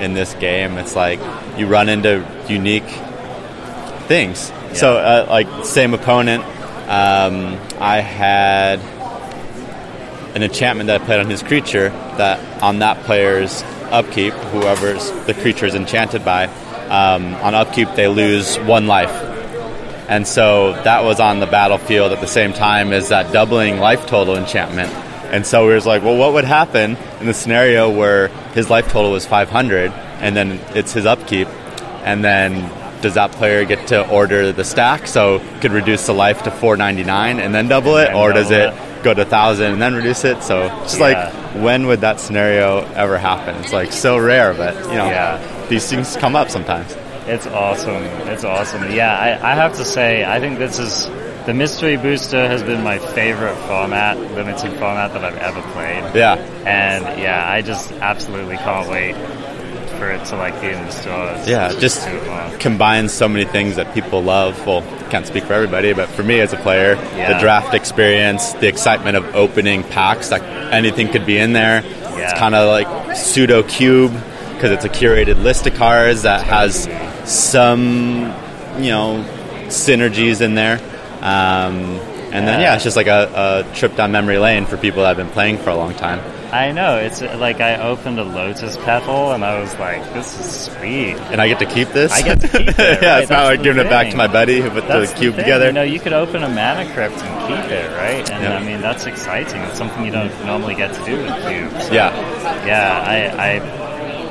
[0.02, 0.78] in this game.
[0.78, 1.20] It's like
[1.58, 2.90] you run into unique
[4.08, 4.52] things.
[4.74, 6.44] So uh, like same opponent,
[6.90, 8.80] um, I had
[10.36, 15.34] an enchantment that I played on his creature that on that player's upkeep, whoever's the
[15.34, 16.46] creature is enchanted by,
[16.88, 19.12] um, on upkeep they lose one life.
[20.10, 24.06] And so that was on the battlefield at the same time as that doubling life
[24.08, 24.92] total enchantment.
[25.32, 28.90] And so we was like, well, what would happen in the scenario where his life
[28.92, 31.48] total was 500 and then it's his upkeep?
[32.04, 32.70] And then
[33.02, 37.40] does that player get to order the stack so could reduce the life to 499
[37.40, 38.14] and then double it?
[38.14, 40.44] Or does it go to 1000 and then reduce it?
[40.44, 41.04] So just Yeah.
[41.06, 43.56] like, when would that scenario ever happen?
[43.64, 45.40] It's like so rare, but you know, Yeah.
[45.70, 46.96] these things come up sometimes.
[47.28, 48.04] It's awesome.
[48.28, 48.92] It's awesome.
[48.92, 51.08] Yeah, I, I have to say, I think this is
[51.46, 56.16] the Mystery Booster has been my favorite format, limited format that I've ever played.
[56.16, 56.36] Yeah.
[56.66, 59.16] And yeah, I just absolutely can't wait
[59.98, 61.48] for it to like be in the stores.
[61.48, 62.08] Yeah, just
[62.60, 64.66] combines so many things that people love.
[64.66, 67.34] Well, can't speak for everybody, but for me as a player, Yeah.
[67.34, 70.42] the draft experience, the excitement of opening packs, that
[70.74, 71.84] anything could be in there.
[71.86, 74.14] It's kind of like pseudo cube
[74.54, 76.88] because it's a curated list of cards that has
[77.26, 78.32] some,
[78.78, 79.26] you know,
[79.68, 80.80] synergies in there.
[81.22, 82.00] Um,
[82.34, 85.10] and then yeah, it's just like a, a trip down memory lane for people that
[85.10, 86.20] have been playing for a long time.
[86.54, 86.98] I know.
[86.98, 91.16] It's uh, like I opened a lotus petal and I was like, this is sweet.
[91.32, 92.12] And I get to keep this.
[92.12, 93.22] I get to keep it, yeah, right?
[93.22, 95.36] it's not like the giving it back to my buddy who put That's the cube
[95.36, 95.68] thing, together.
[95.68, 98.30] You know, you could open a mana crypt and keep it, right?
[98.30, 98.58] And Yeah.
[98.58, 99.62] I mean, that's exciting.
[99.62, 101.88] It's something you don't normally get to do with cubes.
[101.88, 102.66] So, Yeah.
[102.66, 103.02] yeah.
[103.06, 103.48] I,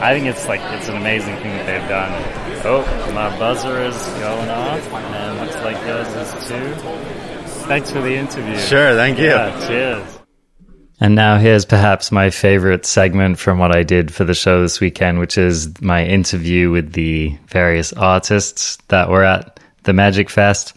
[0.01, 2.11] I, I think it's like it's an amazing thing that they've done.
[2.63, 2.83] Oh,
[3.15, 6.75] my buzzer is going off, and looks like yours is too.
[7.67, 8.59] Thanks for the interview.
[8.59, 9.27] Sure, thank you.
[9.27, 10.19] Yeah, cheers.
[11.01, 14.81] And now here's perhaps my favorite segment from what I did for the show this
[14.81, 20.75] weekend, which is my interview with the various artists that were at the Magic Fest.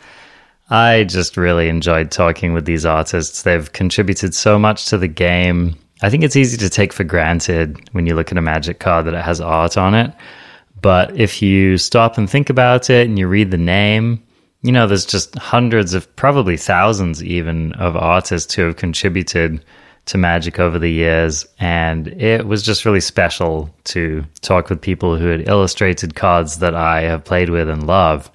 [0.69, 3.41] I just really enjoyed talking with these artists.
[3.41, 5.75] They've contributed so much to the game.
[6.01, 9.05] I think it's easy to take for granted when you look at a Magic card
[9.07, 10.13] that it has art on it.
[10.83, 14.21] But if you stop and think about it and you read the name,
[14.63, 19.63] you know, there's just hundreds of, probably thousands even, of artists who have contributed
[20.07, 21.47] to Magic over the years.
[21.57, 26.75] And it was just really special to talk with people who had illustrated cards that
[26.75, 28.29] I have played with and love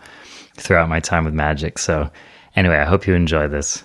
[0.54, 1.78] throughout my time with Magic.
[1.78, 2.10] So,
[2.56, 3.84] anyway, I hope you enjoy this.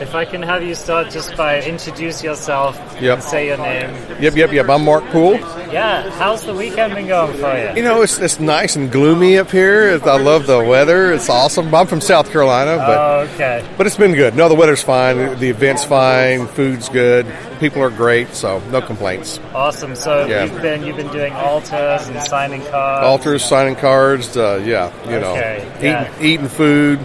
[0.00, 3.14] If I can have you start just by introduce yourself Yep.
[3.14, 3.90] and say your name.
[4.20, 4.68] Yep, yep, yep.
[4.68, 5.34] I'm Mark Poole.
[5.72, 7.76] Yeah, how's the weekend been going for you?
[7.76, 9.98] You know, it's, it's nice and gloomy up here.
[10.04, 11.12] I love the weather.
[11.12, 11.74] It's awesome.
[11.74, 13.64] I'm from South Carolina, but Oh, okay.
[13.78, 14.34] but it's been good.
[14.36, 15.16] No, the weather's fine.
[15.38, 16.46] The event's fine.
[16.48, 17.26] Food's good.
[17.60, 19.38] People are great, so no complaints.
[19.54, 19.94] Awesome.
[19.94, 20.44] So Yeah.
[20.44, 23.06] you've been you've been doing alters and signing cards.
[23.06, 24.36] Alters, signing cards.
[24.36, 26.98] Uh, yeah, you know, Okay, eating, eating food,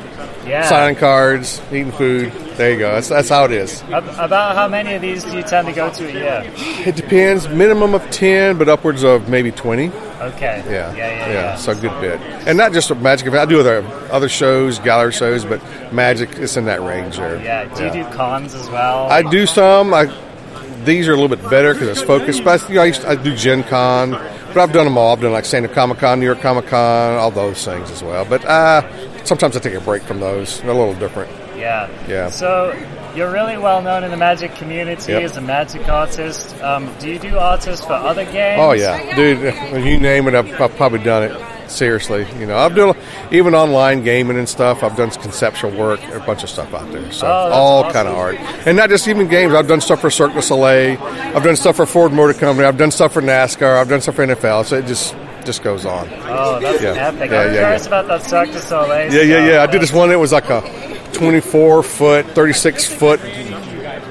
[0.49, 0.67] Yeah.
[0.67, 2.31] signing cards, eating food.
[2.57, 2.91] There you go.
[2.93, 3.81] That's, that's how it is.
[3.83, 6.53] About how many of these do you tend to go to a year?
[6.85, 7.47] It depends.
[7.47, 9.87] Minimum of ten, but upwards of maybe twenty.
[10.19, 10.61] Okay.
[10.65, 11.55] Yeah, Yeah, yeah, yeah.
[11.55, 13.41] So a good bit, and not just a magic event.
[13.41, 15.61] I do other other shows, gallery shows, but
[15.93, 17.41] magic is in that range there.
[17.41, 17.73] Yeah.
[17.73, 19.09] Do you do cons as well?
[19.09, 19.93] I do some.
[19.93, 20.07] I
[20.83, 22.43] these are a little bit better because it's focused.
[22.43, 25.13] But you know, I, used to, I do Gen Con, but I've done them all.
[25.13, 28.03] I've done like San Diego Comic Con, New York Comic Con, all those things as
[28.03, 28.25] well.
[28.25, 28.81] But uh,
[29.29, 30.59] sometimes I take a break from those.
[30.61, 31.31] They're a little different.
[31.57, 31.87] Yeah.
[32.07, 32.29] Yeah.
[32.29, 32.73] So
[33.15, 35.23] you're really well known in the magic community Yep.
[35.23, 36.53] as a magic artist.
[36.61, 38.59] Um, do you do artists for other games?
[38.61, 39.53] Oh yeah, dude.
[39.85, 41.45] You name it, I've, I've probably done it.
[41.69, 42.95] Seriously, you know, I've done
[43.31, 44.81] even online gaming and stuff.
[44.83, 47.11] I've done conceptual work, a bunch of stuff out there.
[47.11, 47.93] So Oh, all awesome.
[47.93, 49.53] kind of art, and not just even games.
[49.53, 50.97] I've done stuff for Cirque du Soleil.
[50.99, 52.67] I've done stuff for Ford Motor Company.
[52.67, 53.77] I've done stuff for NASCAR.
[53.79, 54.65] I've done stuff for NFL.
[54.65, 55.13] So it just
[55.45, 56.07] just goes on.
[56.25, 57.07] Oh, that's Yeah.
[57.07, 57.31] epic.
[57.31, 57.87] Yeah, I'm yeah, curious yeah.
[57.87, 59.13] about that Cirque du Soleil.
[59.13, 59.63] Yeah, yeah, yeah.
[59.63, 60.11] I did this one.
[60.11, 60.61] It was like a
[61.13, 63.19] 24 foot, 36 foot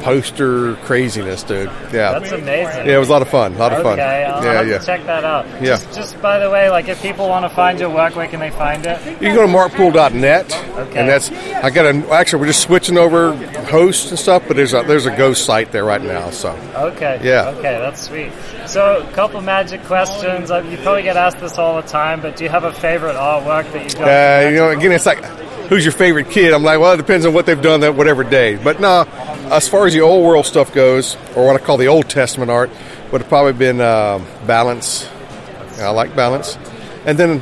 [0.03, 1.69] poster craziness, dude.
[1.93, 2.19] Yeah.
[2.19, 2.87] That's amazing.
[2.87, 3.55] Yeah, it was a lot of fun.
[3.55, 3.95] A lot of fun.
[3.95, 4.79] Okay, I'll yeah, have yeah.
[4.79, 5.47] to check that out.
[5.63, 5.77] Yeah.
[5.77, 8.41] Just, just by the way, like if people want to find your work, where can
[8.41, 8.99] they find it?
[9.07, 10.99] You can go to markpool.net, Okay.
[10.99, 13.35] and that's I got a actually we're just switching over
[13.67, 16.31] hosts and stuff, but there's a there's a ghost site there right now.
[16.31, 17.21] So Okay.
[17.23, 17.49] Yeah.
[17.51, 18.33] Okay, that's sweet.
[18.67, 20.51] So, a couple magic questions.
[20.51, 23.17] Uh, You probably get asked this all the time, but do you have a favorite
[23.17, 24.47] artwork that you've done?
[24.47, 25.25] uh, you know, again, it's like
[25.71, 26.53] who's your favorite kid?
[26.53, 28.57] I'm like, well, it depends on what they've done that whatever day.
[28.57, 29.05] But no,
[29.51, 32.51] as far as the old world stuff goes, or what I call the Old Testament
[32.51, 32.71] art,
[33.11, 35.09] would have probably been uh, Balance.
[35.79, 36.59] I like Balance,
[37.05, 37.39] and then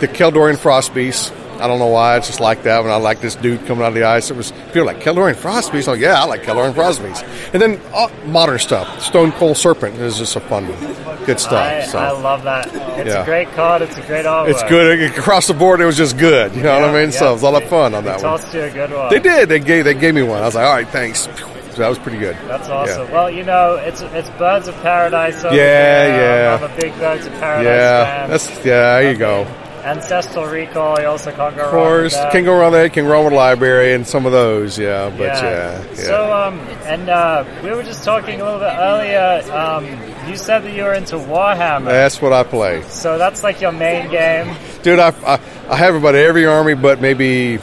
[0.00, 1.32] the Kjeldoran Frostbeast.
[1.64, 2.18] I don't know why.
[2.18, 2.82] It's just like that.
[2.82, 5.34] When I like this dude coming out of the ice, it was people like Kjeldoran
[5.34, 5.78] and.
[5.78, 7.24] I'm like, yeah, I like Kjeldoran and Beast.
[7.54, 9.00] And then uh, modern stuff.
[9.00, 11.24] Stonecoil Serpent is just a fun one.
[11.24, 11.54] Good stuff.
[11.54, 11.98] I, so.
[11.98, 12.66] I love that.
[12.66, 13.22] It's Yeah.
[13.22, 13.80] a great card.
[13.80, 14.50] It's a great artwork.
[14.50, 15.80] it's good across the board.
[15.80, 16.54] It was just good.
[16.54, 17.12] You know what I mean?
[17.12, 18.38] So it was a lot of fun on that one.
[18.38, 19.08] tossed you a good one.
[19.08, 19.48] They did.
[19.48, 20.42] They gave they gave me one.
[20.42, 21.20] I was like, all right, thanks.
[21.20, 22.36] So that was pretty good.
[22.46, 23.08] That's awesome.
[23.08, 23.12] Yeah.
[23.14, 25.42] Well, you know, it's it's Birds of Paradise.
[25.42, 26.58] Yeah, there.
[26.58, 26.64] yeah.
[26.66, 28.30] I'm a big Birds of Paradise Yeah, fan.
[28.30, 28.64] that's yeah.
[29.00, 29.46] There you go.
[29.84, 31.00] Ancestral Recall.
[31.00, 32.32] You also can't go Of course, that.
[32.32, 32.88] can go around there.
[32.88, 34.78] Can go around with the library and some of those.
[34.78, 35.94] Yeah, but yeah, yeah.
[35.94, 39.42] So, um, and uh, we were just talking a little bit earlier.
[39.52, 39.84] Um,
[40.28, 41.84] you said that you were into Warhammer.
[41.84, 44.56] that's what I play, So that's like your main game.
[44.82, 44.98] dude.
[44.98, 47.58] I, I I have about every army, but maybe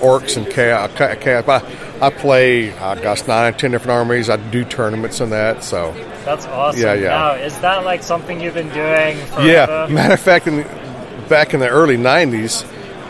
[0.00, 0.90] orcs and chaos.
[0.96, 1.48] Ca- chaos.
[1.48, 4.30] I, I play, uh, gosh, nine, ten different armies.
[4.30, 5.62] I do tournaments and that.
[5.62, 5.92] So
[6.24, 6.80] That's awesome.
[6.80, 7.08] Yeah, yeah.
[7.08, 9.46] Now, is that like something you've been doing forever?
[9.46, 10.89] Yeah, matter of fact, in the,
[11.30, 12.66] back in the early '90s,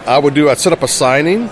[0.06, 0.48] I would do.
[0.48, 1.48] I'd set up a signing,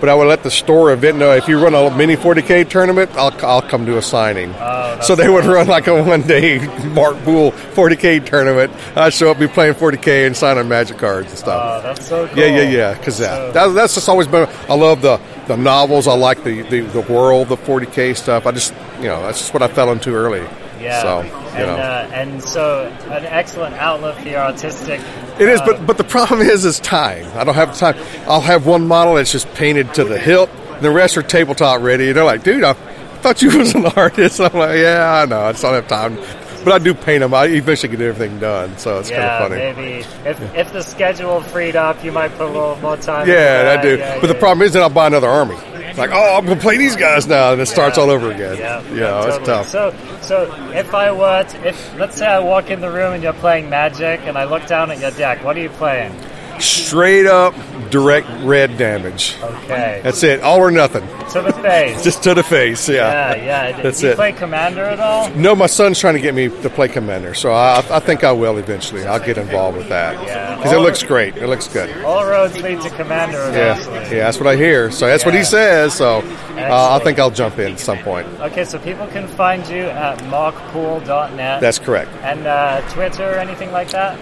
[0.00, 3.10] but I would let the store event know if you run a mini 40k tournament,
[3.16, 4.54] I'll I'll come do a signing.
[4.58, 8.70] Oh, so they would run like a one day Mark Poole 40k tournament.
[8.96, 11.60] I'd show up, be playing 40k, and signing magic cards and stuff.
[11.64, 12.38] Oh, that's so cool.
[12.38, 12.94] Yeah, yeah, yeah.
[12.94, 14.48] Because that, So- that, that's just always been.
[14.68, 16.06] I love the the novels.
[16.06, 18.46] I like the, the the world, the 40k stuff.
[18.46, 20.46] I just you know that's just what I fell into early.
[20.80, 21.00] Yeah.
[21.02, 21.20] So
[21.54, 25.00] and, uh, and so an excellent outlet for your artistic.
[25.42, 27.26] It is, uh, but but the problem is, is time.
[27.34, 27.96] I don't have time.
[28.28, 30.48] I'll have one model that's just painted to the hilt.
[30.74, 32.08] And the rest are tabletop ready.
[32.08, 32.74] And they're like, dude, I
[33.22, 34.40] thought you was an artist.
[34.40, 35.40] I'm like, yeah, I know.
[35.40, 36.16] I just don't have time.
[36.64, 37.34] But I do paint them.
[37.34, 38.78] I eventually get everything done.
[38.78, 39.82] So it's yeah, kind of funny.
[39.82, 43.28] maybe if, if the schedule freed up, you might put a little more time.
[43.28, 43.98] Yeah, I do.
[43.98, 44.38] Yeah, but the yeah.
[44.38, 45.56] problem is, then I'll buy another army.
[45.92, 48.56] It's like, oh, I'm gonna play these guys now, and it starts all over again.
[48.56, 49.44] Yeah, yeah, it's totally.
[49.46, 49.68] tough.
[49.68, 53.22] So, so if I were, to, if let's say I walk in the room and
[53.22, 56.18] you're playing Magic, and I look down at your deck, what are you playing?
[56.62, 57.54] Straight up
[57.90, 59.36] direct red damage.
[59.42, 60.40] Okay, That's it.
[60.40, 61.06] All or nothing.
[61.32, 62.02] to the face.
[62.02, 62.88] Just to the face.
[62.88, 63.34] Yeah.
[63.34, 63.82] yeah, yeah.
[63.82, 64.16] That's Do you it.
[64.16, 65.28] play Commander at all?
[65.30, 68.32] No, my son's trying to get me to play Commander, so I, I think I
[68.32, 69.04] will eventually.
[69.04, 70.56] I'll get involved with that Yeah.
[70.56, 71.36] because it looks great.
[71.36, 71.90] It looks good.
[72.04, 74.16] All roads lead to Commander Yeah, eventually.
[74.16, 74.90] yeah, that's what I hear.
[74.90, 75.92] So that's what he says.
[75.94, 76.20] So
[76.56, 78.26] uh, I think I'll jump in at some point.
[78.40, 81.60] Okay, so people can find you at markpool.net.
[81.60, 82.10] That's correct.
[82.22, 84.18] and uh, Twitter or anything like that.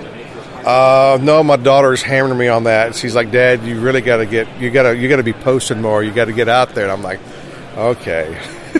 [0.67, 2.95] Uh, no, my daughter's hammering me on that.
[2.95, 5.33] She's like, "Dad, you really got to get you got to you got to be
[5.33, 6.03] posting more.
[6.03, 7.21] You got to get out there." And I'm like,
[7.77, 8.39] "Okay."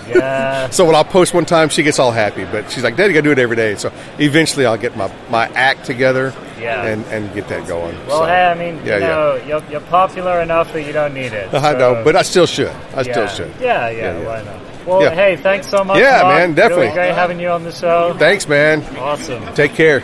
[0.09, 0.49] Yeah.
[0.71, 2.45] So when I'll post one time, she gets all happy.
[2.45, 4.97] But she's like, "Dad, you got to do it every day." So eventually, I'll get
[4.97, 6.87] my my act together yeah.
[6.87, 7.97] and, and get that going.
[8.07, 9.47] Well, so, hey, I mean, yeah, you know, yeah.
[9.47, 11.53] you're, you're popular enough that you don't need it.
[11.55, 12.73] I know, but I still should.
[12.95, 13.53] I still should.
[13.61, 14.87] Yeah, yeah, yeah, why not?
[14.87, 15.15] Well, yeah.
[15.15, 15.99] hey, thanks so much.
[15.99, 16.37] Yeah, Mark.
[16.37, 16.87] man, definitely.
[16.87, 18.15] Really great having you on the show.
[18.19, 18.83] Thanks, man.
[18.97, 19.55] Awesome.
[19.55, 20.03] Take care.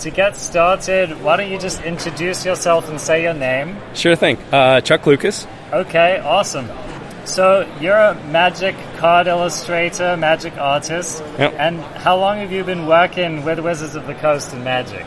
[0.00, 3.76] To get started, why don't you just introduce yourself and say your name?
[3.94, 4.36] Sure thing.
[4.52, 5.46] Uh, Chuck Lukacs.
[5.72, 6.68] Okay, awesome.
[7.24, 11.22] So you're a magic card illustrator, magic artist.
[11.38, 11.54] Yep.
[11.58, 15.06] And how long have you been working with Wizards of the Coast and Magic?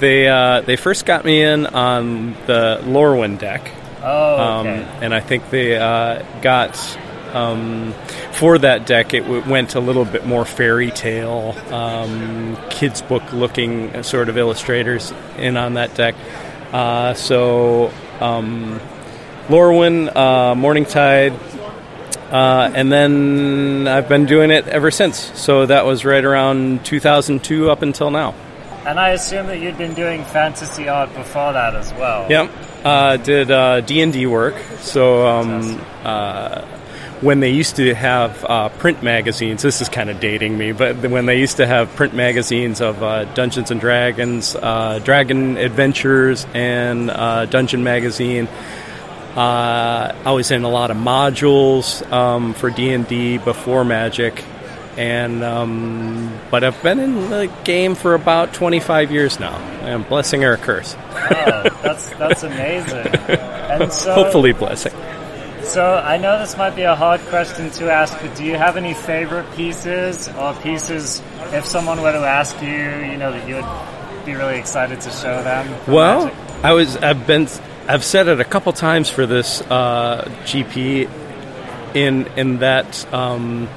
[0.00, 3.70] They uh, they first got me in on the Lorwyn deck.
[4.02, 4.82] Oh, okay.
[4.82, 6.74] Um, and I think they uh, got
[7.34, 7.92] um,
[8.32, 13.32] for that deck, it w- went a little bit more fairy tale, um, kids' book
[13.32, 16.14] looking sort of illustrators in on that deck.
[16.72, 18.80] Uh, so, um,
[19.48, 21.38] Lorwyn, uh, Morningtide,
[22.32, 25.18] uh, and then I've been doing it ever since.
[25.38, 28.34] So that was right around 2002 up until now.
[28.86, 32.26] And I assume that you'd been doing fantasy art before that as well.
[32.28, 32.50] Yep,
[32.84, 34.56] uh, did uh, D and D work.
[34.80, 36.66] So um, uh,
[37.24, 40.96] when they used to have uh, print magazines, this is kind of dating me, but
[41.08, 46.46] when they used to have print magazines of uh, Dungeons and Dragons, uh, Dragon Adventures,
[46.52, 48.46] and uh, Dungeon Magazine,
[49.36, 54.44] uh, I was in a lot of modules um, for D and D before Magic,
[54.98, 59.56] and um, but I've been in the game for about 25 years now.
[59.84, 60.94] And blessing or a curse.
[60.96, 63.06] oh, that's that's amazing.
[63.08, 64.92] And so, hopefully blessing.
[65.64, 68.76] So I know this might be a hard question to ask, but do you have
[68.76, 73.56] any favorite pieces or pieces if someone were to ask you, you know, that you
[73.56, 75.74] would be really excited to show them?
[75.88, 76.64] Well, Magic?
[76.64, 77.48] I was I've been
[77.88, 81.08] I've said it a couple times for this uh, GP
[81.94, 83.68] in in that um,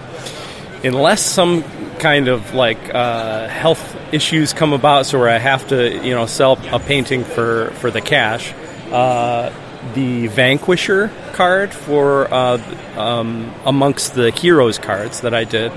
[0.83, 1.63] unless some
[1.99, 6.25] kind of like uh, health issues come about, so where I have to you know
[6.25, 8.53] sell a painting for for the cash.
[8.91, 9.51] Uh,
[9.93, 12.57] the Vanquisher card for uh,
[12.97, 15.71] um, amongst the Heroes cards that I did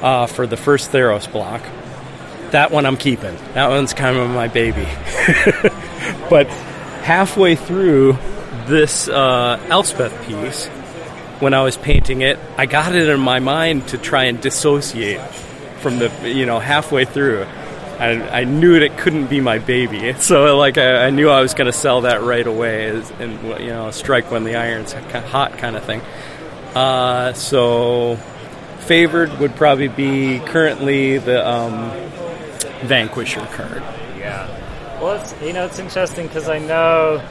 [0.00, 1.60] uh, for the first Theros block.
[2.52, 3.36] That one I'm keeping.
[3.54, 4.86] That one's kind of my baby.
[6.30, 6.46] but
[7.02, 8.12] halfway through
[8.66, 10.68] this uh, Elspeth piece,
[11.40, 15.20] when I was painting it, I got it in my mind to try and dissociate
[15.80, 17.44] from the, you know, halfway through.
[18.02, 20.12] I, I knew it couldn't be my baby.
[20.22, 22.88] So like I, I knew I was going to sell that right away,
[23.18, 26.00] and you know, strike when the iron's hot kind of thing.
[26.74, 28.16] Uh, so
[28.80, 31.90] favored would probably be currently the um,
[32.86, 33.82] Vanquisher card.
[34.18, 34.48] Yeah.
[35.00, 37.22] Well, it's, you know, it's interesting because I know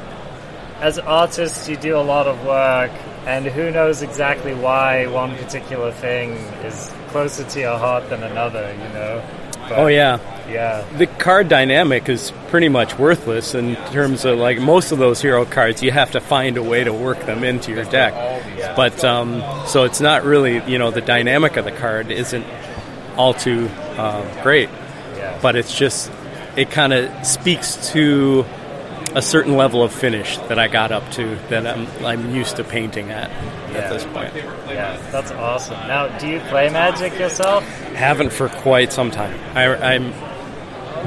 [0.79, 2.91] as artists you do a lot of work,
[3.25, 6.31] and who knows exactly why one particular thing
[6.65, 8.71] is closer to your heart than another.
[8.71, 9.23] You know.
[9.69, 10.17] But, oh yeah,
[10.49, 10.85] yeah.
[10.97, 15.45] The card dynamic is pretty much worthless in terms of like most of those hero
[15.45, 15.81] cards.
[15.81, 18.13] You have to find a way to work them into your deck.
[18.75, 22.45] But um, so it's not really you know the dynamic of the card isn't
[23.17, 23.67] all too
[23.97, 24.69] uh, great.
[25.41, 26.11] But it's just
[26.55, 28.45] it kind of speaks to
[29.15, 32.63] a certain level of finish that I got up to that I'm, I'm used to
[32.63, 33.29] painting at
[33.71, 33.79] yeah.
[33.79, 34.33] at this point.
[34.35, 35.75] Yeah, that's awesome.
[35.87, 37.63] Now, do you play Magic yourself?
[37.93, 39.37] Haven't for quite some time.
[39.55, 40.13] I, am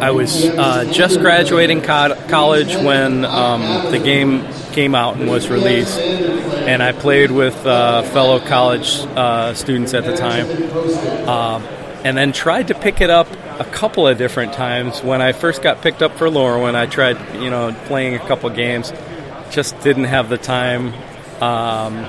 [0.00, 5.48] I was uh, just graduating co- college when um, the game came out and was
[5.48, 11.62] released, and I played with uh, fellow college uh, students at the time, um,
[12.04, 13.28] and then tried to pick it up
[13.60, 15.00] a couple of different times.
[15.02, 18.50] When I first got picked up for Lorwyn, I tried, you know, playing a couple
[18.50, 18.92] games,
[19.50, 20.92] just didn't have the time,
[21.40, 22.04] um,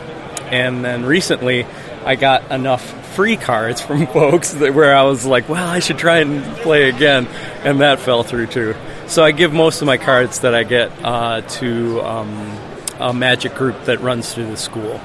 [0.51, 1.67] and then recently
[2.03, 5.97] I got enough free cards from folks that where I was like, well, I should
[5.97, 7.27] try and play again,
[7.63, 8.75] and that fell through too.
[9.07, 12.57] So I give most of my cards that I get uh, to um,
[12.99, 14.99] a magic group that runs through the school,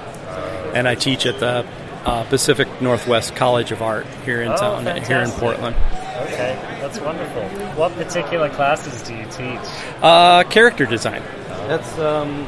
[0.75, 1.67] and I teach at the
[2.05, 5.09] uh, Pacific Northwest College of Art here in oh, town, fantastic.
[5.09, 5.77] here in Portland.
[6.23, 7.43] Okay, that's wonderful.
[7.77, 9.61] What particular classes do you teach?
[10.03, 11.23] Uh, character design.
[11.69, 12.47] That's um,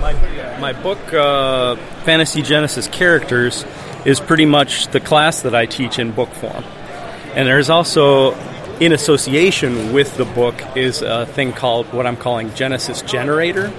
[0.00, 0.14] my
[0.58, 3.64] my book, uh, Fantasy Genesis Characters
[4.04, 6.64] is pretty much the class that I teach in book form.
[7.34, 8.34] And there's also,
[8.78, 13.72] in association with the book, is a thing called what I'm calling Genesis Generator.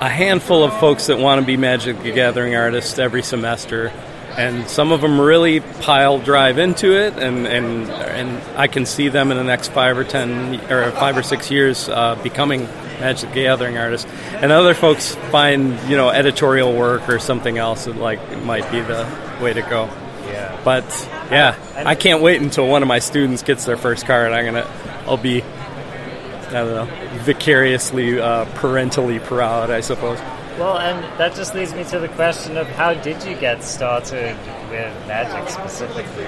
[0.00, 3.92] a handful of folks that want to be Magic the Gathering artists every semester,
[4.38, 9.08] and some of them really pile drive into it, and and and I can see
[9.08, 12.62] them in the next five or ten or five or six years uh, becoming
[13.00, 17.96] Magic Gathering artists, and other folks find you know editorial work or something else that
[17.96, 19.08] like might be the
[19.42, 19.90] way to go.
[20.28, 20.60] Yeah.
[20.64, 20.84] But
[21.32, 24.32] yeah, I can't wait until one of my students gets their first card.
[24.32, 24.70] I'm gonna,
[25.06, 30.20] I'll be, I don't know, vicariously, uh, parentally proud, I suppose.
[30.58, 34.36] Well, and that just leads me to the question of how did you get started
[34.70, 36.26] with Magic specifically?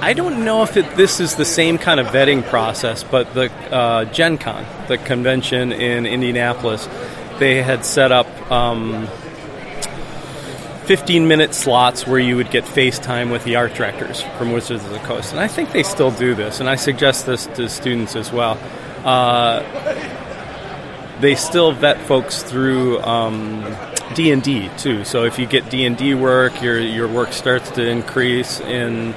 [0.00, 3.52] I don't know if it, this is the same kind of vetting process, but the
[3.72, 6.88] uh, Gen Con, the convention in Indianapolis,
[7.38, 9.06] they had set up um,
[10.86, 14.90] 15 minute slots where you would get FaceTime with the art directors from Wizards of
[14.90, 15.30] the Coast.
[15.30, 18.58] And I think they still do this, and I suggest this to students as well.
[19.04, 19.62] Uh,
[21.22, 23.64] they still vet folks through um,
[24.14, 25.04] D&D too.
[25.04, 29.14] So if you get D&D work, your, your work starts to increase in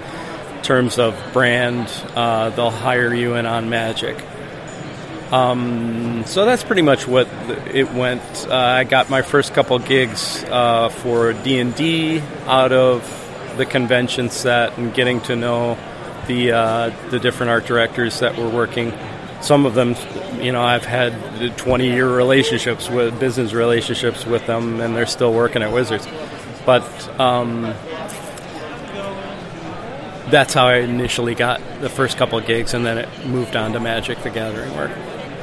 [0.62, 1.90] terms of brand.
[2.16, 4.24] Uh, they'll hire you in on Magic.
[5.32, 7.28] Um, so that's pretty much what
[7.74, 8.22] it went.
[8.48, 13.02] Uh, I got my first couple gigs uh, for D and D out of
[13.58, 15.76] the convention set and getting to know
[16.28, 18.94] the uh, the different art directors that were working.
[19.42, 19.96] Some of them,
[20.42, 25.34] you know, I've had 20 year relationships with business relationships with them, and they're still
[25.34, 26.08] working at Wizards.
[26.66, 26.84] But
[27.20, 27.62] um,
[30.30, 33.80] that's how I initially got the first couple gigs, and then it moved on to
[33.80, 34.92] Magic the Gathering work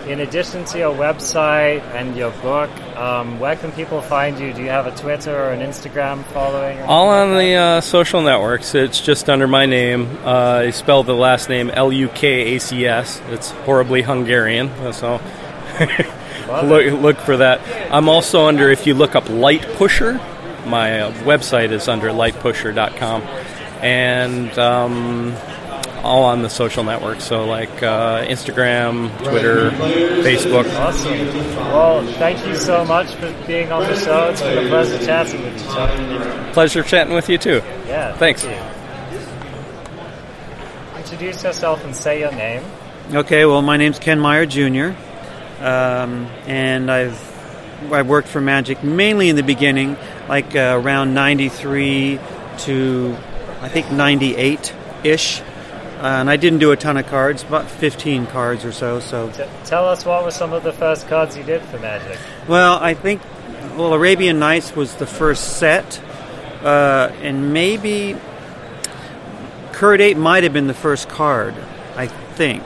[0.06, 4.52] in addition to your website and your book, um, where can people find you?
[4.52, 6.80] Do you have a Twitter or an Instagram following?
[6.82, 8.74] All on the uh, social networks.
[8.74, 10.18] It's just under my name.
[10.24, 13.20] Uh, I spell the last name L U K A C S.
[13.28, 15.20] It's horribly Hungarian, so
[16.64, 17.60] look, look for that.
[17.92, 20.14] I'm also under, if you look up Light Pusher,
[20.66, 23.22] my uh, website is under lightpusher.com.
[23.82, 24.58] And.
[24.58, 25.36] Um,
[26.02, 27.24] all on the social networks.
[27.24, 30.72] So like uh, Instagram, Twitter, Facebook.
[30.78, 31.12] Awesome.
[31.72, 34.30] Well, thank you so much for being on the show.
[34.30, 36.52] It's been a pleasure chatting with you, Chuck.
[36.52, 37.62] Pleasure chatting with you too.
[37.86, 38.16] Yeah.
[38.16, 38.42] Thanks.
[38.42, 38.78] Thank
[40.96, 42.62] Introduce yourself and say your name.
[43.12, 43.44] Okay.
[43.44, 44.92] Well, my name's Ken Meyer Jr.
[45.60, 47.32] Um, and I've
[47.92, 49.96] I worked for Magic mainly in the beginning,
[50.28, 52.18] like uh, around '93
[52.58, 53.16] to
[53.60, 54.74] I think '98
[55.04, 55.42] ish.
[56.02, 58.98] Uh, and I didn't do a ton of cards, about 15 cards or so.
[58.98, 62.18] So, T- tell us what were some of the first cards you did for Magic.
[62.48, 63.22] Well, I think
[63.76, 66.02] well, Arabian Nights was the first set,
[66.64, 68.16] uh, and maybe
[69.70, 71.54] Kird Ape might have been the first card.
[71.96, 72.64] I think,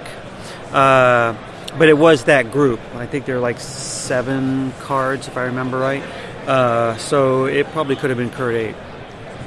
[0.72, 1.34] uh,
[1.78, 2.80] but it was that group.
[2.94, 6.02] I think there were like seven cards, if I remember right.
[6.46, 8.76] Uh, so it probably could have been Kird Ape.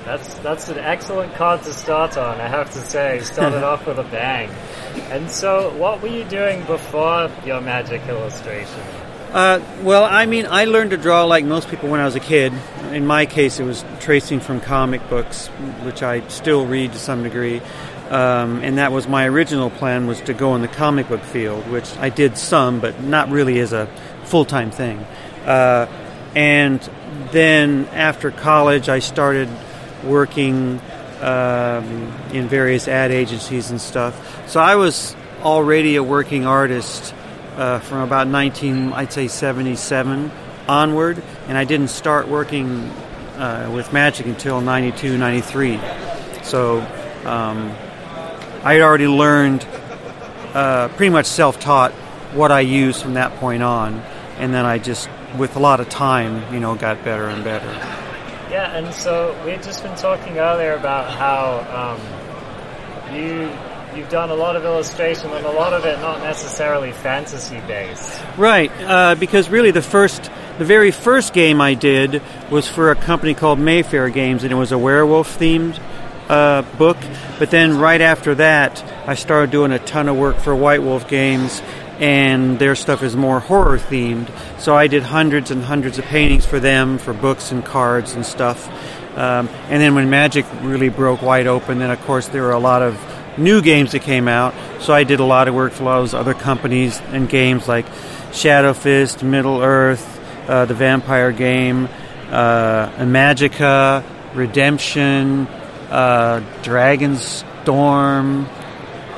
[0.09, 2.41] That's that's an excellent card to start on.
[2.41, 4.49] I have to say, started off with a bang.
[5.11, 8.81] And so, what were you doing before your magic illustration?
[9.31, 12.19] Uh, well, I mean, I learned to draw like most people when I was a
[12.19, 12.53] kid.
[12.91, 15.45] In my case, it was tracing from comic books,
[15.85, 17.61] which I still read to some degree.
[18.09, 21.69] Um, and that was my original plan was to go in the comic book field,
[21.69, 23.85] which I did some, but not really as a
[24.23, 25.05] full time thing.
[25.45, 25.85] Uh,
[26.33, 26.79] and
[27.31, 29.49] then after college, I started
[30.03, 30.79] working
[31.21, 34.49] um, in various ad agencies and stuff.
[34.49, 37.13] So I was already a working artist
[37.57, 40.31] uh, from about 19, I'd say 77
[40.67, 42.89] onward, and I didn't start working
[43.37, 45.79] uh, with Magic until 92, 93.
[46.43, 46.79] So
[47.25, 47.71] um,
[48.63, 49.67] I had already learned,
[50.53, 51.91] uh, pretty much self taught,
[52.33, 53.99] what I used from that point on,
[54.37, 57.98] and then I just, with a lot of time, you know, got better and better.
[58.49, 63.51] Yeah, and so we had just been talking earlier about how um, you
[63.95, 68.19] you've done a lot of illustration and a lot of it not necessarily fantasy based.
[68.37, 72.95] Right, uh, because really the first, the very first game I did was for a
[72.95, 75.79] company called Mayfair Games, and it was a werewolf themed
[76.27, 76.97] uh, book.
[77.39, 81.07] But then right after that, I started doing a ton of work for White Wolf
[81.07, 81.61] Games,
[81.99, 84.29] and their stuff is more horror themed.
[84.59, 88.25] So I did hundreds and hundreds of paintings for them for books and cards and
[88.25, 88.67] stuff.
[89.17, 92.59] Um, and then when Magic really broke wide open, then of course there were a
[92.59, 92.97] lot of
[93.37, 94.53] new games that came out.
[94.81, 97.27] So I did a lot of work for a lot of those other companies and
[97.27, 97.85] games like
[98.31, 101.89] Shadow Fist, Middle Earth, uh, the Vampire Game,
[102.31, 105.47] uh, Magica, Redemption,
[105.89, 108.47] uh, Dragon's Storm,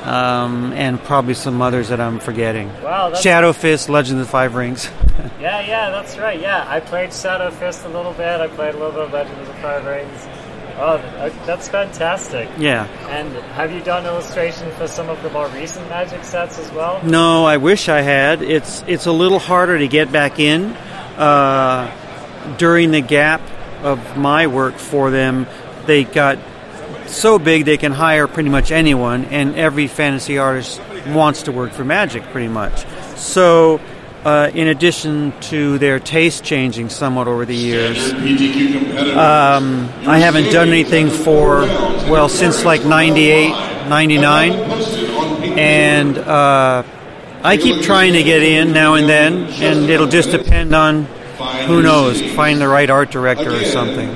[0.02, 2.68] um, and probably some others that I'm forgetting.
[2.82, 4.90] Wow, Shadow Fist, Legend of the Five Rings.
[5.40, 6.40] yeah, yeah, that's right.
[6.40, 8.40] Yeah, I played Shadow Fist a little bit.
[8.40, 10.28] I played a little bit of Legend of the Five Rings.
[10.76, 10.98] Oh,
[11.46, 12.48] that's fantastic.
[12.58, 12.86] Yeah.
[13.10, 17.02] And have you done illustration for some of the more recent Magic sets as well?
[17.04, 18.42] No, I wish I had.
[18.42, 20.72] It's it's a little harder to get back in.
[21.16, 23.42] Uh, during the gap
[23.82, 25.46] of my work for them,
[25.86, 26.38] they got
[27.12, 31.72] so big they can hire pretty much anyone, and every fantasy artist wants to work
[31.72, 32.86] for Magic pretty much.
[33.16, 33.80] So,
[34.24, 40.68] uh, in addition to their taste changing somewhat over the years, um, I haven't done
[40.68, 41.60] anything for,
[42.08, 43.50] well, since like 98,
[43.88, 44.52] 99.
[45.58, 46.84] And uh,
[47.42, 51.04] I keep trying to get in now and then, and it'll just depend on
[51.66, 54.14] who knows, find the right art director or something.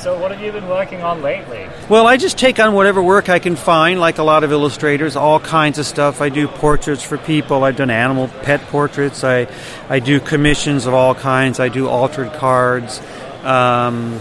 [0.00, 1.68] So, what have you been working on lately?
[1.88, 5.16] Well, I just take on whatever work I can find, like a lot of illustrators,
[5.16, 6.20] all kinds of stuff.
[6.20, 7.64] I do portraits for people.
[7.64, 9.24] I've done animal pet portraits.
[9.24, 9.48] I,
[9.88, 11.58] I do commissions of all kinds.
[11.58, 13.00] I do altered cards.
[13.42, 14.20] Um,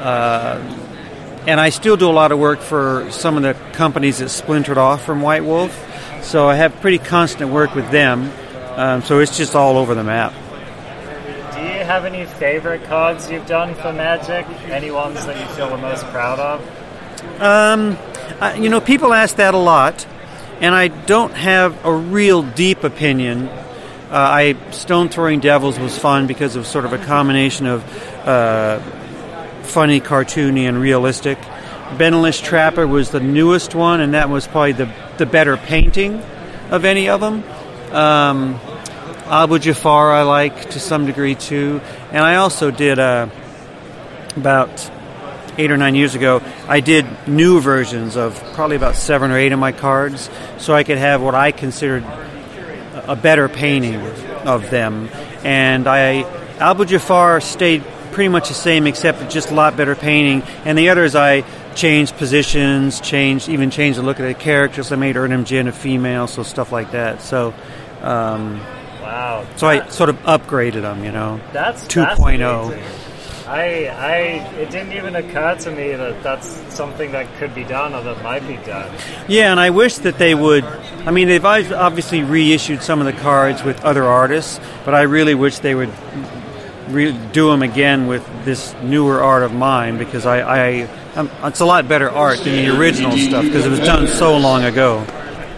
[0.00, 0.60] uh,
[1.46, 4.76] and I still do a lot of work for some of the companies that splintered
[4.76, 5.72] off from White Wolf.
[6.22, 8.30] So I have pretty constant work with them.
[8.76, 10.34] Um, so it's just all over the map
[11.86, 14.46] have any favorite cards you've done for Magic?
[14.68, 17.40] Any ones that you feel the most proud of?
[17.40, 17.96] Um,
[18.60, 20.06] you know, people ask that a lot,
[20.60, 23.48] and I don't have a real deep opinion.
[23.48, 27.84] Uh, I Stone Throwing Devils was fun because it was sort of a combination of
[28.26, 28.80] uh,
[29.62, 31.38] funny, cartoony, and realistic.
[31.96, 36.22] Benalish Trapper was the newest one, and that was probably the the better painting
[36.70, 37.44] of any of them.
[37.92, 38.60] Um,
[39.28, 41.80] Abu Jafar I like to some degree too,
[42.12, 43.28] and I also did uh,
[44.36, 44.88] about
[45.58, 46.40] eight or nine years ago.
[46.68, 50.84] I did new versions of probably about seven or eight of my cards, so I
[50.84, 52.04] could have what I considered
[52.94, 53.96] a better painting
[54.46, 55.08] of them.
[55.42, 56.22] And I
[56.60, 60.42] Abu Jafar stayed pretty much the same, except just a lot better painting.
[60.64, 61.40] And the others I
[61.74, 64.92] changed positions, changed even changed the look of the characters.
[64.92, 67.22] I made Erhnam Djinn a female, so stuff like that.
[67.22, 67.52] So.
[68.02, 68.60] Um,
[69.06, 69.46] Wow.
[69.56, 71.40] So I sort of upgraded them, you know.
[71.52, 72.82] That's 2.0.
[73.46, 74.16] I, I,
[74.58, 78.20] it didn't even occur to me that that's something that could be done or that
[78.24, 78.92] might be done.
[79.28, 80.64] Yeah, and I wish that they would.
[80.64, 85.36] I mean, they've obviously reissued some of the cards with other artists, but I really
[85.36, 85.92] wish they would
[86.88, 91.60] re- do them again with this newer art of mine because I, I I'm, it's
[91.60, 95.06] a lot better art than the original stuff because it was done so long ago.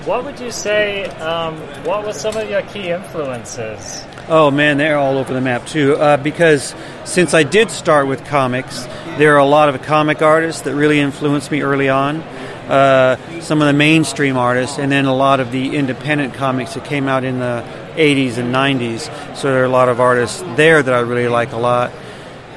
[0.09, 1.05] What would you say?
[1.05, 1.55] Um,
[1.85, 4.03] what were some of your key influences?
[4.27, 5.97] Oh man, they're all over the map too.
[5.97, 8.87] Uh, because since I did start with comics,
[9.19, 12.23] there are a lot of comic artists that really influenced me early on.
[12.23, 16.87] Uh, some of the mainstream artists, and then a lot of the independent comics that
[16.87, 17.63] came out in the
[17.97, 19.37] 80s and 90s.
[19.37, 21.93] So there are a lot of artists there that I really like a lot.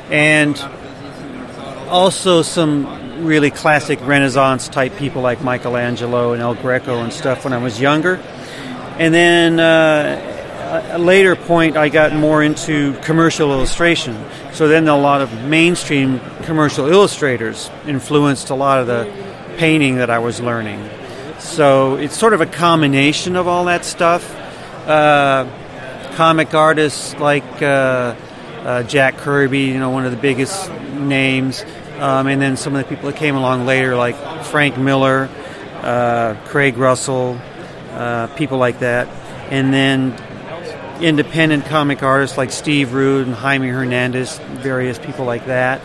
[0.10, 0.58] And
[1.90, 7.54] also some really classic Renaissance type people like Michelangelo and El Greco and stuff when
[7.54, 8.16] I was younger.
[8.98, 14.18] And then uh, a later point, I got more into commercial illustration.
[14.54, 19.12] So then a lot of mainstream commercial illustrators influenced a lot of the
[19.58, 20.90] painting that I was learning.
[21.40, 24.36] So it's sort of a combination of all that stuff.
[24.88, 25.46] Uh,
[26.16, 28.16] comic artists like uh,
[28.64, 31.64] uh Jack Kirby, you know, one of the biggest names.
[32.02, 35.30] Um, and then some of the people that came along later, like Frank Miller,
[35.84, 37.40] uh, Craig Russell,
[37.92, 39.08] uh, people like that.
[39.52, 40.18] And then
[41.00, 45.80] independent comic artists like Steve Rude and Jaime Hernandez, various people like that.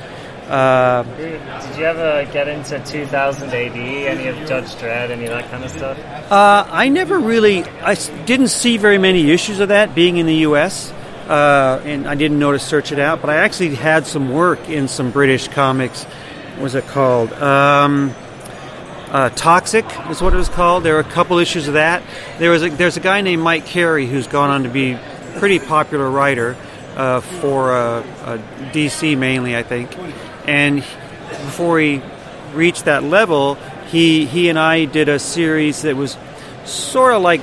[0.49, 1.41] Uh, did,
[1.77, 5.71] you ever get into 2000 AD, any of Judge Dredd, any of that kind of
[5.71, 5.99] stuff?
[6.33, 7.95] Uh, I never really, I
[8.25, 10.95] didn't see very many issues of that being in the U.S
[11.29, 14.68] uh, and I didn't know to search it out, but I actually had some work
[14.68, 16.05] in some British comics.
[16.05, 17.33] What was it called?
[17.35, 18.14] Um,
[19.11, 20.83] uh, Toxic is what it was called.
[20.83, 22.03] There were a couple issues of that.
[22.39, 25.01] There was a, there's a guy named Mike Carey who's gone on to be a
[25.39, 26.57] pretty popular writer
[26.97, 28.39] uh, for uh, uh,
[28.72, 29.97] DC mainly, I think.
[30.47, 32.03] And before he
[32.55, 33.57] reached that level,
[33.91, 36.16] he he and I did a series that was
[36.64, 37.41] sort of like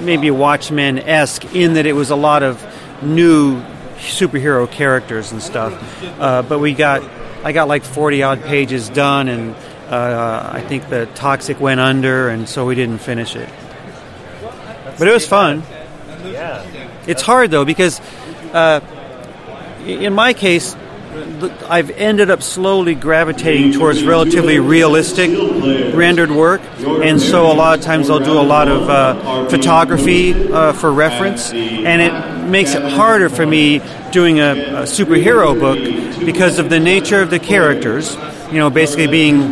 [0.00, 2.62] maybe Watchmen esque in that it was a lot of
[3.02, 3.62] new
[3.96, 6.02] superhero characters and stuff.
[6.20, 7.02] Uh, but we got,
[7.44, 9.54] I got like 40 odd pages done, and
[9.88, 13.48] uh, I think the Toxic went under, and so we didn't finish it.
[14.98, 15.62] But it was fun.
[16.24, 16.64] Yeah.
[17.06, 18.00] It's hard though because,
[18.52, 18.80] uh,
[19.86, 20.76] in my case,
[21.68, 25.30] I've ended up slowly gravitating towards relatively realistic
[25.94, 30.34] rendered work, and so a lot of times I'll do a lot of uh, photography
[30.52, 33.80] uh, for reference, and it makes it harder for me
[34.10, 35.78] doing a, a, superhero book
[36.24, 38.16] because of the nature of the characters.
[38.50, 39.50] You know, basically being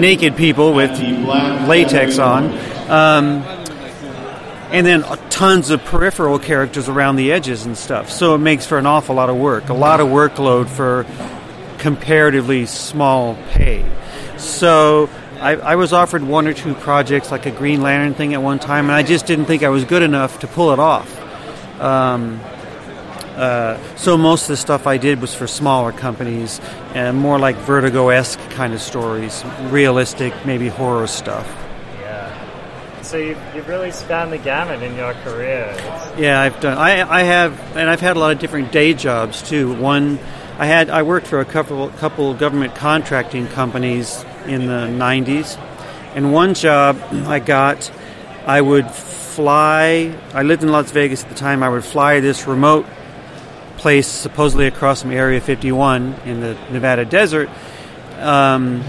[0.00, 0.90] naked people with
[1.68, 2.58] latex on.
[2.90, 3.55] Um,
[4.76, 8.10] and then tons of peripheral characters around the edges and stuff.
[8.10, 11.06] So it makes for an awful lot of work, a lot of workload for
[11.78, 13.90] comparatively small pay.
[14.36, 15.08] So
[15.40, 18.58] I, I, was offered one or two projects, like a Green Lantern thing at one
[18.58, 21.10] time, and I just didn't think I was good enough to pull it off.
[21.80, 22.38] Um,
[23.34, 26.60] uh, so most of the stuff I did was for smaller companies
[26.94, 31.65] and more like Vertigo esque kind of stories, realistic, maybe horror stuff
[33.06, 35.72] so you've, you've really spanned the gamut in your career.
[36.18, 36.76] Yeah, I've done.
[36.76, 39.72] I, I have, and I've had a lot of different day jobs too.
[39.74, 40.18] One,
[40.58, 45.56] I had I worked for a couple couple government contracting companies in the '90s,
[46.14, 47.90] and one job I got,
[48.44, 50.12] I would fly.
[50.34, 51.62] I lived in Las Vegas at the time.
[51.62, 52.86] I would fly this remote
[53.76, 57.48] place, supposedly across from Area 51 in the Nevada desert.
[58.18, 58.82] Um,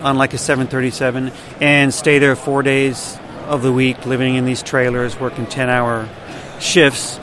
[0.00, 4.62] on like a 737 and stay there four days of the week living in these
[4.62, 6.08] trailers, working 10 hour
[6.60, 7.18] shifts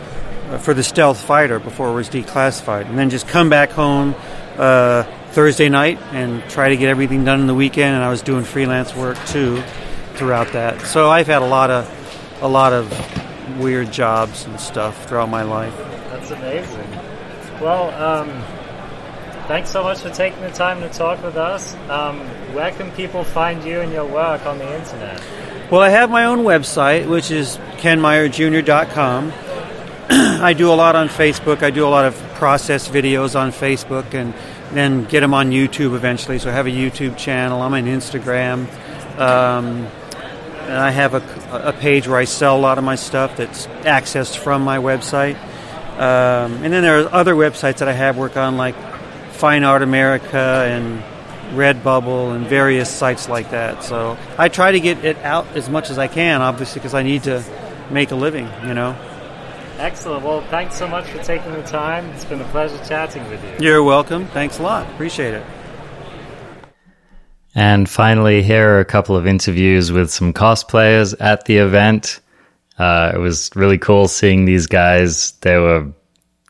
[0.49, 2.87] uh, for the stealth fighter before it was declassified.
[2.87, 4.15] And then just come back home
[4.57, 7.95] uh, Thursday night and try to get everything done in the weekend.
[7.95, 9.61] And I was doing freelance work too
[10.15, 10.81] throughout that.
[10.81, 11.95] So I've had a lot of
[12.41, 15.75] a lot of weird jobs and stuff throughout my life.
[15.77, 16.89] That's amazing.
[17.59, 18.29] Well, um,
[19.47, 21.75] thanks so much for taking the time to talk with us.
[21.89, 22.19] Um,
[22.53, 25.21] where can people find you and your work on the internet?
[25.71, 29.31] Well, I have my own website, which is kenmeyerjr.com.
[30.09, 31.61] I do a lot on Facebook.
[31.61, 34.33] I do a lot of process videos on Facebook and
[34.71, 36.39] then get them on YouTube eventually.
[36.39, 37.61] So I have a YouTube channel.
[37.61, 38.67] I'm on Instagram.
[39.19, 39.85] Um,
[40.65, 43.67] and I have a, a, page where I sell a lot of my stuff that's
[43.85, 45.35] accessed from my website.
[45.99, 48.75] Um, and then there are other websites that I have work on, like
[49.33, 51.03] Fine Art America and
[51.51, 53.83] Redbubble and various sites like that.
[53.83, 57.03] So I try to get it out as much as I can, obviously, because I
[57.03, 57.43] need to
[57.89, 58.95] make a living, you know.
[59.77, 60.25] Excellent.
[60.25, 62.05] Well, thanks so much for taking the time.
[62.09, 63.65] It's been a pleasure chatting with you.
[63.65, 64.27] You're welcome.
[64.27, 64.87] Thanks a lot.
[64.91, 65.45] Appreciate it.
[67.55, 72.19] And finally, here are a couple of interviews with some cosplayers at the event.
[72.77, 75.31] Uh, it was really cool seeing these guys.
[75.41, 75.91] They were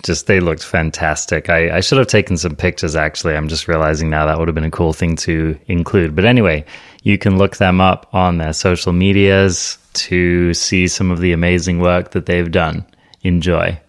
[0.03, 1.49] just they looked fantastic.
[1.49, 3.35] I, I should have taken some pictures actually.
[3.35, 6.15] I'm just realizing now that would have been a cool thing to include.
[6.15, 6.65] But anyway,
[7.03, 11.79] you can look them up on their social medias to see some of the amazing
[11.79, 12.85] work that they've done.
[13.23, 13.79] Enjoy.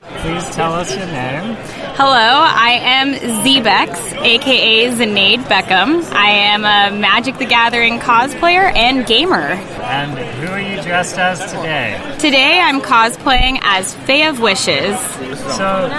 [0.00, 1.81] Please tell us your name.
[1.94, 3.12] Hello, I am
[3.44, 6.02] Zebex, aka Zenaid Beckham.
[6.14, 9.36] I am a Magic the Gathering cosplayer and gamer.
[9.82, 12.00] And who are you dressed as today?
[12.18, 14.98] Today I'm cosplaying as Fae of Wishes.
[15.56, 15.90] So,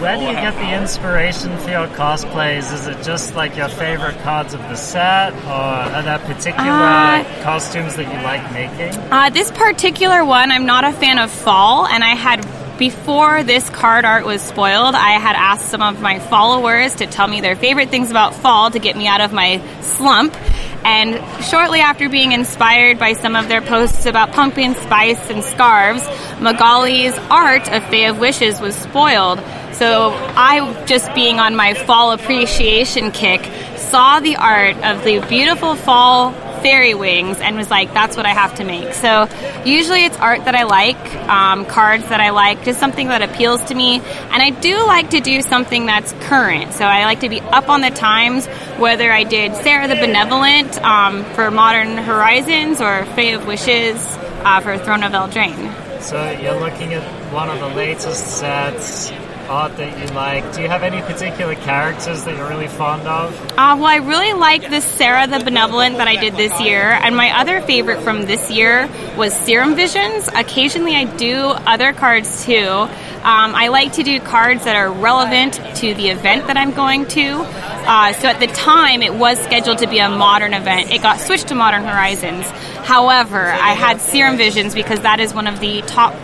[0.00, 2.72] where do you get the inspiration for your cosplays?
[2.72, 7.24] Is it just like your favorite cards of the set, or are there particular uh,
[7.42, 8.96] costumes that you like making?
[9.10, 12.46] Uh, this particular one, I'm not a fan of fall, and I had
[12.78, 17.26] before this card art was spoiled, I had asked some of my followers to tell
[17.26, 20.36] me their favorite things about fall to get me out of my slump.
[20.84, 21.14] And
[21.44, 26.02] shortly after being inspired by some of their posts about pumpkin spice and scarves,
[26.38, 29.38] Magali's art of Fae of Wishes was spoiled.
[29.72, 33.44] So I, just being on my fall appreciation kick,
[33.76, 36.32] saw the art of the beautiful fall
[36.66, 38.92] fairy wings and was like, that's what I have to make.
[38.92, 39.28] So
[39.64, 40.98] usually it's art that I like,
[41.28, 44.00] um, cards that I like, just something that appeals to me.
[44.00, 46.72] And I do like to do something that's current.
[46.72, 48.48] So I like to be up on the times,
[48.78, 53.96] whether I did Serra the Benevolent um, for Modern Horizons or Fae of Wishes
[54.42, 56.02] uh, for Throne of Eldraine.
[56.02, 59.12] So you're looking at one of the latest sets
[59.48, 60.54] art that you like.
[60.54, 63.34] Do you have any particular characters that you're really fond of?
[63.52, 67.16] Uh, well, I really like the Serra the Benevolent that I did this year, and
[67.16, 70.28] my other favorite from this year was Serum Visions.
[70.28, 72.88] Occasionally, I do other cards too.
[73.26, 77.06] Um, I like to do cards that are relevant to the event that I'm going
[77.06, 77.42] to.
[77.88, 80.92] Uh, so at the time, it was scheduled to be a modern event.
[80.92, 82.46] It got switched to Modern Horizons.
[82.86, 86.14] However, I had Serum Visions because that is one of the top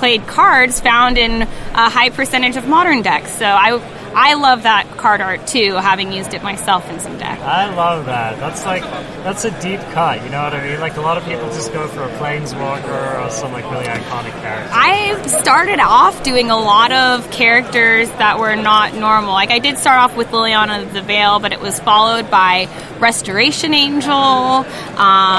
[0.00, 3.30] played cards found in a high percentage of modern decks.
[3.36, 3.78] So I
[4.14, 7.40] I love that card art too, having used it myself in some decks.
[7.42, 8.38] I love that.
[8.38, 8.82] That's like
[9.22, 10.22] that's a deep cut.
[10.24, 10.80] You know what I mean?
[10.80, 14.32] Like a lot of people just go for a planeswalker or some like really iconic
[14.40, 14.70] character.
[14.72, 19.32] I started off doing a lot of characters that were not normal.
[19.32, 22.68] Like I did start off with Liliana of the Veil, but it was followed by
[22.98, 24.10] Restoration Angel.
[24.10, 24.66] Um,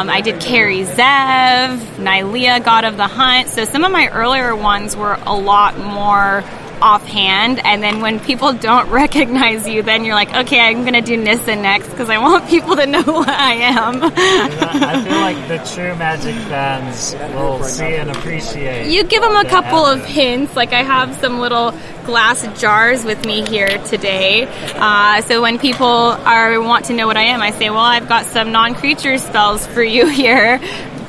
[0.09, 3.49] I did Kari Zev, Nylea, God of the Hunt.
[3.49, 6.43] So some of my earlier ones were a lot more
[6.81, 11.17] offhand, and then when people don't recognize you, then you're like, okay, I'm gonna do
[11.17, 14.01] Nissa next because I want people to know who I am.
[14.03, 18.91] I feel like the true Magic fans will see and appreciate.
[18.91, 21.73] You give them a couple of hints, like I have some little
[22.05, 24.47] glass jars with me here today.
[24.75, 28.09] Uh, so when people are want to know what I am, I say, well, I've
[28.09, 30.59] got some non-creature spells for you here.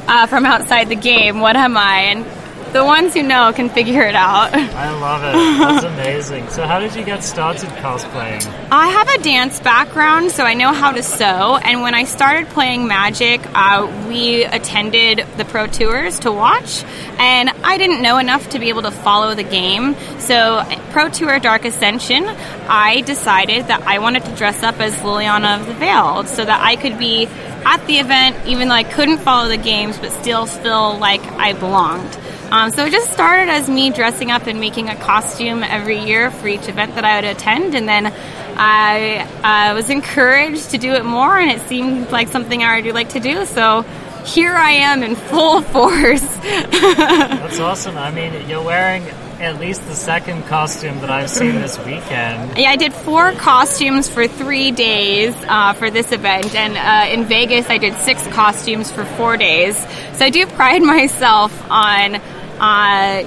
[0.05, 1.99] Uh, from outside the game, what am I?
[2.11, 2.42] And
[2.73, 4.55] the ones who know can figure it out.
[4.55, 5.59] I love it.
[5.59, 6.49] That's amazing.
[6.49, 8.47] So, how did you get started cosplaying?
[8.71, 11.57] I have a dance background, so I know how to sew.
[11.57, 16.85] And when I started playing Magic, uh, we attended the Pro Tours to watch,
[17.19, 19.95] and I didn't know enough to be able to follow the game.
[20.19, 25.61] So, Pro Tour Dark Ascension, I decided that I wanted to dress up as Liliana
[25.61, 27.27] of the Veil so that I could be
[27.65, 31.53] at the event, even though I couldn't follow the games, but still feel like I
[31.53, 32.19] belonged.
[32.53, 36.31] Um, so it just started as me dressing up and making a costume every year
[36.31, 38.13] for each event that I would attend, and then
[38.59, 42.93] I uh, was encouraged to do it more, and it seemed like something I already
[42.93, 43.47] like to do.
[43.47, 43.87] So
[44.27, 46.21] here I am in full force.
[46.43, 47.97] That's awesome.
[47.97, 49.03] I mean, you're wearing
[49.41, 52.59] at least the second costume that I've seen this weekend.
[52.59, 57.27] Yeah, I did four costumes for three days uh, for this event, and uh, in
[57.27, 59.77] Vegas I did six costumes for four days.
[60.19, 62.21] So I do pride myself on
[62.63, 63.25] uh,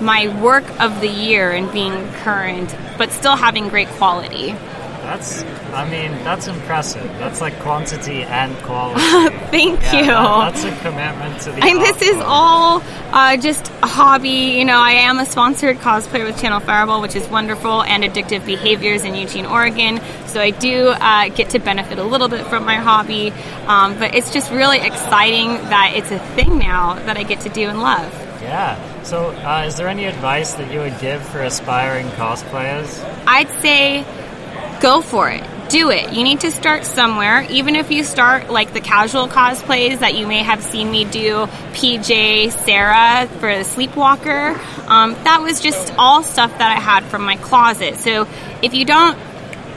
[0.00, 4.54] my work of the year and being current, but still having great quality.
[5.10, 5.42] That's,
[5.72, 7.02] I mean, that's impressive.
[7.18, 9.00] That's like quantity and quality.
[9.50, 10.06] Thank yeah, you.
[10.06, 11.64] That, that's a commitment to the.
[11.64, 12.80] And this is all
[13.10, 14.28] uh, just a hobby.
[14.28, 18.46] You know, I am a sponsored cosplayer with Channel Fireball, which is wonderful, and Addictive
[18.46, 20.00] Behaviors in Eugene, Oregon.
[20.26, 23.32] So I do uh, get to benefit a little bit from my hobby,
[23.66, 27.48] um, but it's just really exciting that it's a thing now that I get to
[27.48, 28.19] do and love.
[28.42, 29.02] Yeah.
[29.02, 33.02] So, uh, is there any advice that you would give for aspiring cosplayers?
[33.26, 34.04] I'd say
[34.80, 35.44] go for it.
[35.68, 36.12] Do it.
[36.12, 37.42] You need to start somewhere.
[37.48, 41.46] Even if you start like the casual cosplays that you may have seen me do,
[41.74, 44.58] PJ Sarah for the Sleepwalker.
[44.88, 47.98] Um, that was just all stuff that I had from my closet.
[47.98, 48.26] So
[48.62, 49.16] if you don't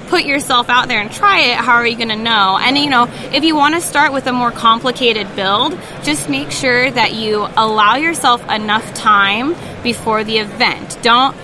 [0.10, 2.58] put yourself out there and try it, how are you going to know?
[2.60, 6.52] And you know, if you want to start with a more complicated build, just make
[6.52, 10.98] sure that you allow yourself enough time before the event.
[11.02, 11.36] Don't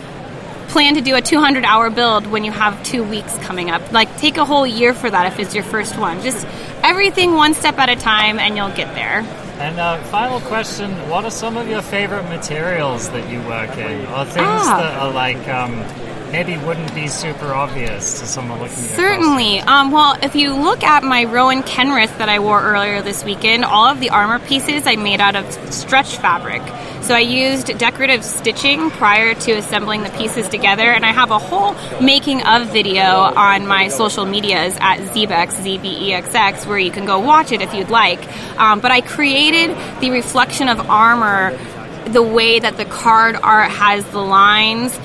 [0.70, 3.92] plan to do a 200 hour build when you have two weeks coming up.
[3.92, 6.22] Like, take a whole year for that if it's your first one.
[6.22, 6.46] Just
[6.84, 9.26] everything one step at a time, and you'll get there.
[9.60, 14.06] And uh, final question: What are some of your favorite materials that you work in,
[14.14, 14.78] or things Ah.
[14.80, 15.84] that are like um,
[16.32, 19.60] maybe wouldn't be super obvious to someone looking at Certainly.
[19.62, 23.66] Um, well, if you look at my Rowan Kenrith that I wore earlier this weekend,
[23.66, 26.62] all of the armor pieces I made out of stretch fabric.
[27.02, 31.40] So I used decorative stitching prior to assembling the pieces together, and I have a
[31.40, 37.20] whole making of video on my social medias at Zebex, Z-B-E-X-X, where you can go
[37.20, 38.20] watch it if you'd like.
[38.60, 41.58] Um, but I created the reflection of armor
[42.10, 44.98] the way that the card art has the lines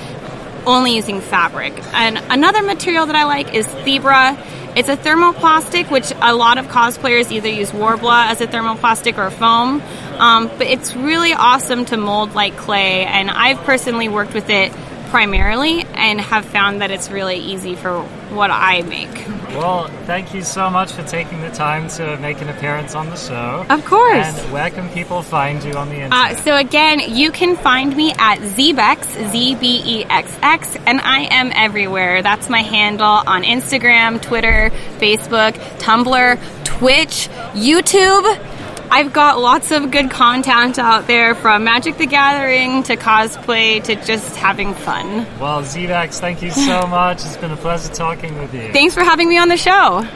[0.66, 1.72] only using fabric.
[1.92, 4.38] And another material that I like is Thibra.
[4.76, 9.30] It's a thermoplastic, which a lot of cosplayers either use Worbla as a thermoplastic or
[9.30, 9.80] foam.
[10.18, 14.72] Um, but it's really awesome to mold like clay, and I've personally worked with it
[15.14, 18.02] primarily and have found that it's really easy for
[18.34, 19.14] what I make.
[19.50, 23.16] Well, thank you so much for taking the time to make an appearance on the
[23.16, 23.64] show.
[23.70, 24.26] Of course.
[24.26, 26.32] And where can people find you on the internet?
[26.32, 32.20] Uh, so again, you can find me at Zebex, Z-B-E-X-X, and I am everywhere.
[32.22, 38.53] That's my handle on Instagram, Twitter, Facebook, Tumblr, Twitch, YouTube.
[38.90, 43.96] I've got lots of good content out there from Magic the Gathering to cosplay to
[43.96, 45.26] just having fun.
[45.40, 47.24] well, Zebex, thank you so much.
[47.24, 48.72] It's been a pleasure talking with you.
[48.72, 50.06] Thanks for having me on the show.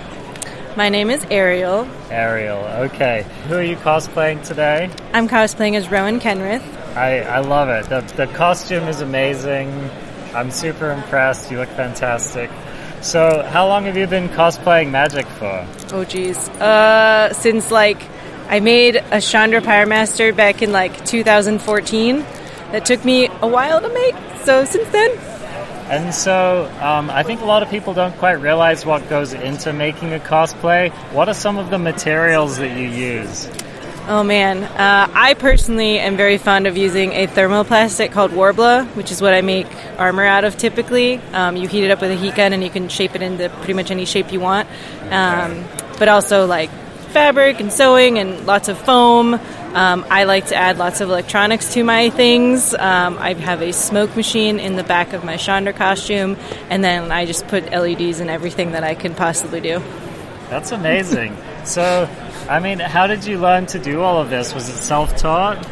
[0.77, 1.89] My name is Ariel.
[2.11, 3.27] Ariel, okay.
[3.49, 4.89] Who are you cosplaying today?
[5.13, 6.63] I'm cosplaying as Rowan Kenrith.
[6.97, 7.89] I, I love it.
[7.89, 9.69] The, the costume is amazing.
[10.35, 11.51] I'm super impressed.
[11.51, 12.49] You look fantastic.
[13.01, 15.67] So, how long have you been cosplaying magic for?
[15.93, 16.49] Oh geez.
[16.49, 18.03] Uh, since like
[18.49, 22.25] I made a Chandra Pyremaster back in like 2014.
[22.73, 24.15] That took me a while to make.
[24.45, 25.11] So since then,
[25.89, 29.73] and so um, I think a lot of people don't quite realize what goes into
[29.73, 30.91] making a cosplay.
[31.13, 33.51] What are some of the materials that you use?
[34.07, 39.11] Oh man, uh, I personally am very fond of using a thermoplastic called Worbla, which
[39.11, 39.67] is what I make
[39.99, 41.21] armor out of typically.
[41.33, 43.49] Um, you heat it up with a heat gun and you can shape it into
[43.49, 44.69] pretty much any shape you want.
[45.11, 45.65] Um,
[45.99, 46.71] but also like
[47.09, 49.35] fabric and sewing and lots of foam.
[49.35, 52.75] Um, I like to add lots of electronics to my things.
[52.75, 56.37] Um, I have a smoke machine in the back of my Chandra costume,
[56.71, 59.83] and then I just put LEDs in everything that I can possibly do.
[60.49, 61.37] That's amazing.
[61.65, 62.09] so,
[62.49, 64.55] I mean, how did you learn to do all of this?
[64.55, 65.67] Was it self taught?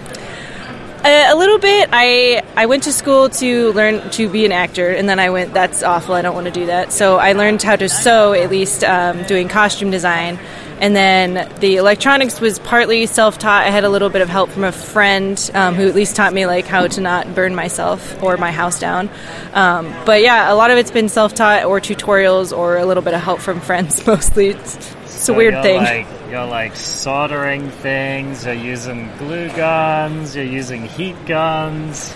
[1.07, 1.89] A, a little bit.
[1.93, 5.55] I I went to school to learn to be an actor, and then I went.
[5.55, 6.17] That's awful.
[6.17, 6.93] I don't want to do that.
[6.93, 10.37] So I learned how to sew, at least um, doing costume design.
[10.81, 13.65] And then the electronics was partly self taught.
[13.65, 16.35] I had a little bit of help from a friend um, who at least taught
[16.35, 19.09] me like how to not burn myself or my house down.
[19.55, 23.03] Um, but yeah, a lot of it's been self taught or tutorials or a little
[23.05, 24.49] bit of help from friends mostly.
[24.49, 25.83] It's, it's so a weird thing.
[25.83, 32.15] Like, you're like soldering things, you're using glue guns, you're using heat guns.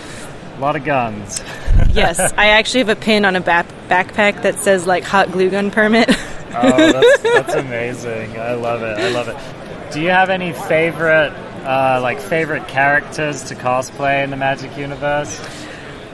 [0.57, 1.41] A lot of guns.
[1.93, 5.49] yes, I actually have a pin on a back- backpack that says like hot glue
[5.49, 6.09] gun permit.
[6.53, 8.37] oh, that's, that's amazing.
[8.37, 8.99] I love it.
[8.99, 9.93] I love it.
[9.93, 11.31] Do you have any favorite,
[11.65, 15.39] uh, like favorite characters to cosplay in the Magic universe?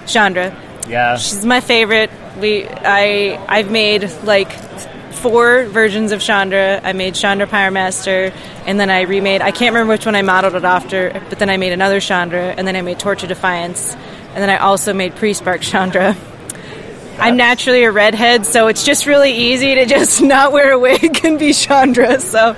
[0.06, 0.56] Chandra.
[0.88, 2.10] Yeah, she's my favorite.
[2.40, 4.50] We, I, I've made like
[5.18, 6.80] four versions of Chandra.
[6.84, 8.34] I made Chandra Pyromaster,
[8.66, 9.42] and then I remade.
[9.42, 12.54] I can't remember which one I modeled it after, but then I made another Chandra,
[12.58, 16.16] and then I made of Defiance, and then I also made Pre-Spark Chandra.
[17.20, 21.26] I'm naturally a redhead, so it's just really easy to just not wear a wig
[21.26, 22.20] and be Chandra.
[22.20, 22.56] So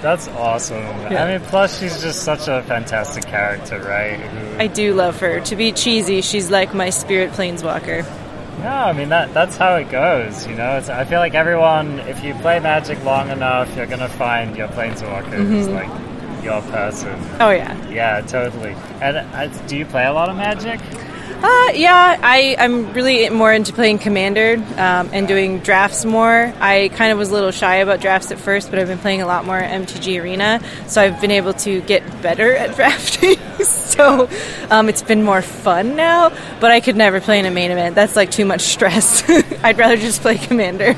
[0.00, 0.84] that's awesome.
[1.10, 1.24] Yeah.
[1.24, 4.20] I mean, plus she's just such a fantastic character, right?
[4.20, 4.58] Who...
[4.58, 5.40] I do love her.
[5.40, 8.04] To be cheesy, she's like my spirit planeswalker.
[8.60, 10.46] Yeah, I mean that that's how it goes.
[10.46, 14.08] You know, it's, I feel like everyone, if you play Magic long enough, you're gonna
[14.08, 15.54] find your planeswalker mm-hmm.
[15.54, 15.90] is like
[16.42, 17.18] your person.
[17.40, 17.76] Oh yeah.
[17.88, 18.74] Yeah, totally.
[19.00, 20.80] And uh, do you play a lot of Magic?
[21.28, 26.52] Uh, yeah, I, I'm really more into playing Commander um, and doing drafts more.
[26.60, 29.22] I kind of was a little shy about drafts at first, but I've been playing
[29.22, 33.36] a lot more MTG Arena, so I've been able to get better at drafting.
[33.64, 34.28] so
[34.70, 37.94] um, it's been more fun now, but I could never play in a main event.
[37.94, 39.28] That's like too much stress.
[39.64, 40.96] I'd rather just play Commander.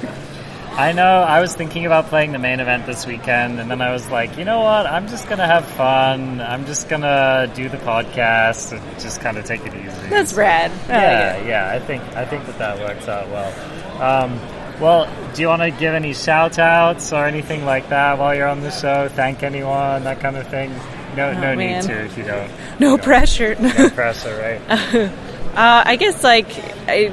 [0.78, 1.02] I know.
[1.02, 4.38] I was thinking about playing the main event this weekend, and then I was like,
[4.38, 4.86] you know what?
[4.86, 6.40] I'm just gonna have fun.
[6.40, 10.08] I'm just gonna do the podcast and just kind of take it easy.
[10.08, 10.70] That's rad.
[10.88, 11.68] yeah, yeah.
[11.68, 13.52] I think I think that that works out well.
[14.00, 14.38] Um,
[14.80, 18.46] well, do you want to give any shout outs or anything like that while you're
[18.46, 19.08] on the show?
[19.08, 20.70] Thank anyone, that kind of thing?
[21.16, 21.80] No, oh, no man.
[21.80, 22.52] need to if you don't.
[22.78, 23.56] No you pressure.
[23.58, 25.10] no pressure, right?
[25.48, 26.46] Uh, I guess like
[26.86, 27.08] I,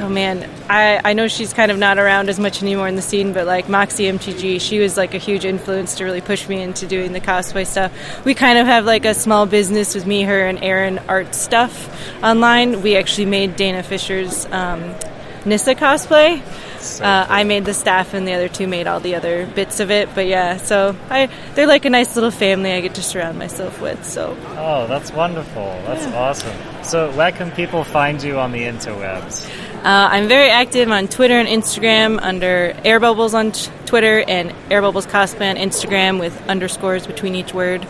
[0.00, 3.02] oh man, I, I know she's kind of not around as much anymore in the
[3.02, 6.62] scene, but like Moxie MTG, she was like a huge influence to really push me
[6.62, 7.92] into doing the cosplay stuff.
[8.24, 12.22] We kind of have like a small business with me, her, and Aaron art stuff
[12.22, 12.82] online.
[12.82, 14.94] We actually made Dana Fisher's um,
[15.44, 16.42] Nissa cosplay.
[16.80, 19.80] So uh, I made the staff, and the other two made all the other bits
[19.80, 20.08] of it.
[20.14, 23.80] But yeah, so I they're like a nice little family I get to surround myself
[23.80, 24.04] with.
[24.04, 25.64] So oh, that's wonderful.
[25.86, 26.18] That's yeah.
[26.18, 26.84] awesome.
[26.84, 29.50] So where can people find you on the interwebs?
[29.86, 34.52] Uh, I'm very active on Twitter and Instagram under Air Bubbles on t- Twitter and
[34.68, 37.86] Air Bubbles Cosplay on Instagram with underscores between each word.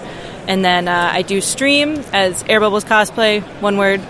[0.47, 4.03] And then uh, I do stream as Air Bubbles Cosplay, one word.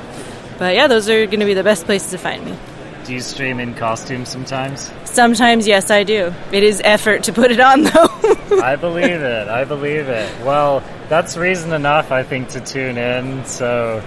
[0.59, 2.59] But yeah, those are going to be the best places to find me.
[3.05, 4.91] Do you stream in costume sometimes?
[5.05, 6.34] Sometimes, yes, I do.
[6.51, 8.09] It is effort to put it on, though.
[8.64, 9.47] I believe it.
[9.47, 10.45] I believe it.
[10.45, 13.45] Well, that's reason enough, I think, to tune in.
[13.45, 14.03] So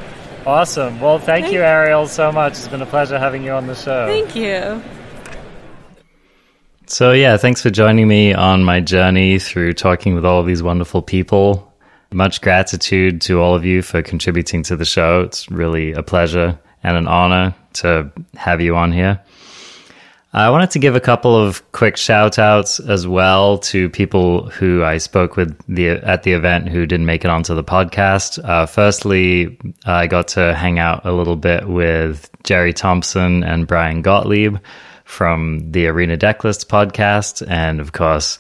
[0.50, 1.00] Awesome.
[1.00, 2.54] Well, thank, thank you, Ariel, so much.
[2.54, 4.08] It's been a pleasure having you on the show.
[4.08, 4.82] Thank you.
[6.88, 10.64] So, yeah, thanks for joining me on my journey through talking with all of these
[10.64, 11.72] wonderful people.
[12.12, 15.22] Much gratitude to all of you for contributing to the show.
[15.22, 19.22] It's really a pleasure and an honor to have you on here.
[20.32, 24.84] I wanted to give a couple of quick shout outs as well to people who
[24.84, 28.43] I spoke with the, at the event who didn't make it onto the podcast.
[28.47, 34.03] Uh, firstly, I got to hang out a little bit with Jerry Thompson and Brian
[34.03, 34.57] Gottlieb
[35.03, 37.43] from the Arena Decklist podcast.
[37.49, 38.38] And of course,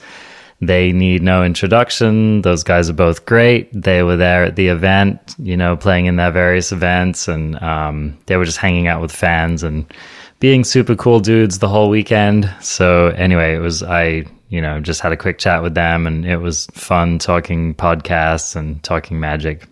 [0.61, 2.43] they need no introduction.
[2.43, 3.69] Those guys are both great.
[3.73, 8.17] They were there at the event, you know, playing in their various events, and um,
[8.27, 9.91] they were just hanging out with fans and
[10.39, 12.51] being super cool dudes the whole weekend.
[12.61, 16.25] So anyway, it was I you know, just had a quick chat with them and
[16.25, 19.67] it was fun talking podcasts and talking magic.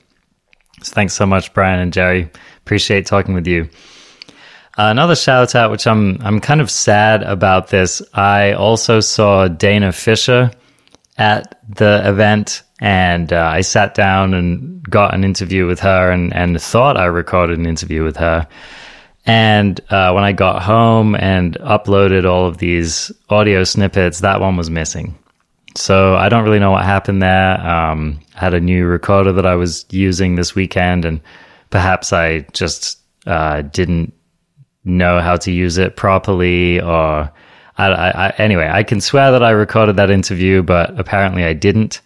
[0.83, 2.29] So thanks so much, Brian and Jerry.
[2.59, 3.69] Appreciate talking with you.
[4.77, 8.03] Uh, another shout out, which I'm I'm kind of sad about this.
[8.13, 10.51] I also saw Dana Fisher
[11.17, 16.31] at the event, and uh, I sat down and got an interview with her, and
[16.31, 18.47] and thought I recorded an interview with her.
[19.27, 24.55] And uh, when I got home and uploaded all of these audio snippets, that one
[24.55, 25.19] was missing.
[25.75, 27.59] So I don't really know what happened there.
[27.59, 31.21] Um, I had a new recorder that I was using this weekend, and
[31.69, 34.13] perhaps I just uh, didn't
[34.87, 37.29] know how to use it properly or
[37.77, 42.01] I, I, anyway i can swear that i recorded that interview but apparently i didn't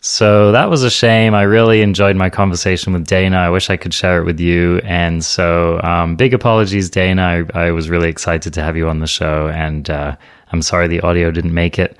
[0.00, 3.76] so that was a shame i really enjoyed my conversation with dana i wish i
[3.76, 8.08] could share it with you and so um, big apologies dana I, I, was really
[8.08, 10.16] excited to have you on the show and uh,
[10.52, 11.96] i'm sorry the audio didn't make it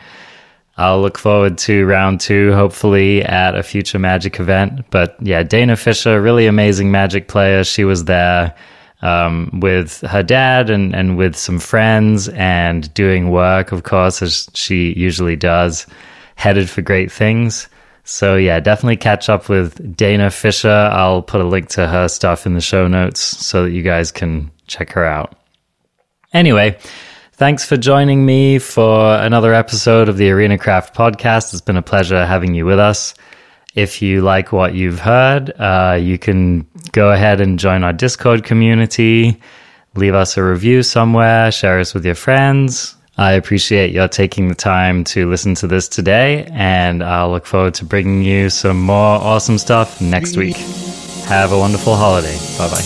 [0.78, 4.84] I'll look forward to round two, hopefully at a future Magic event.
[4.90, 7.64] But yeah, Dana Fisher, really amazing Magic player.
[7.64, 8.54] She was there
[9.00, 14.48] um, with her dad and, and with some friends and doing work, of course, as
[14.52, 15.86] she usually does,
[16.34, 17.68] headed for great things.
[18.08, 20.70] So, yeah, definitely catch up with Dana Fisher.
[20.70, 24.12] I'll put a link to her stuff in the show notes so that you guys
[24.12, 25.34] can check her out.
[26.32, 26.78] Anyway,
[27.32, 31.52] thanks for joining me for another episode of the Arena Craft podcast.
[31.52, 33.14] It's been a pleasure having you with us.
[33.74, 38.44] If you like what you've heard, uh, you can go ahead and join our Discord
[38.44, 39.40] community,
[39.96, 42.94] leave us a review somewhere, share us with your friends.
[43.18, 47.74] I appreciate your taking the time to listen to this today, and I'll look forward
[47.74, 50.56] to bringing you some more awesome stuff next week.
[51.26, 52.38] Have a wonderful holiday.
[52.58, 52.82] Bye bye.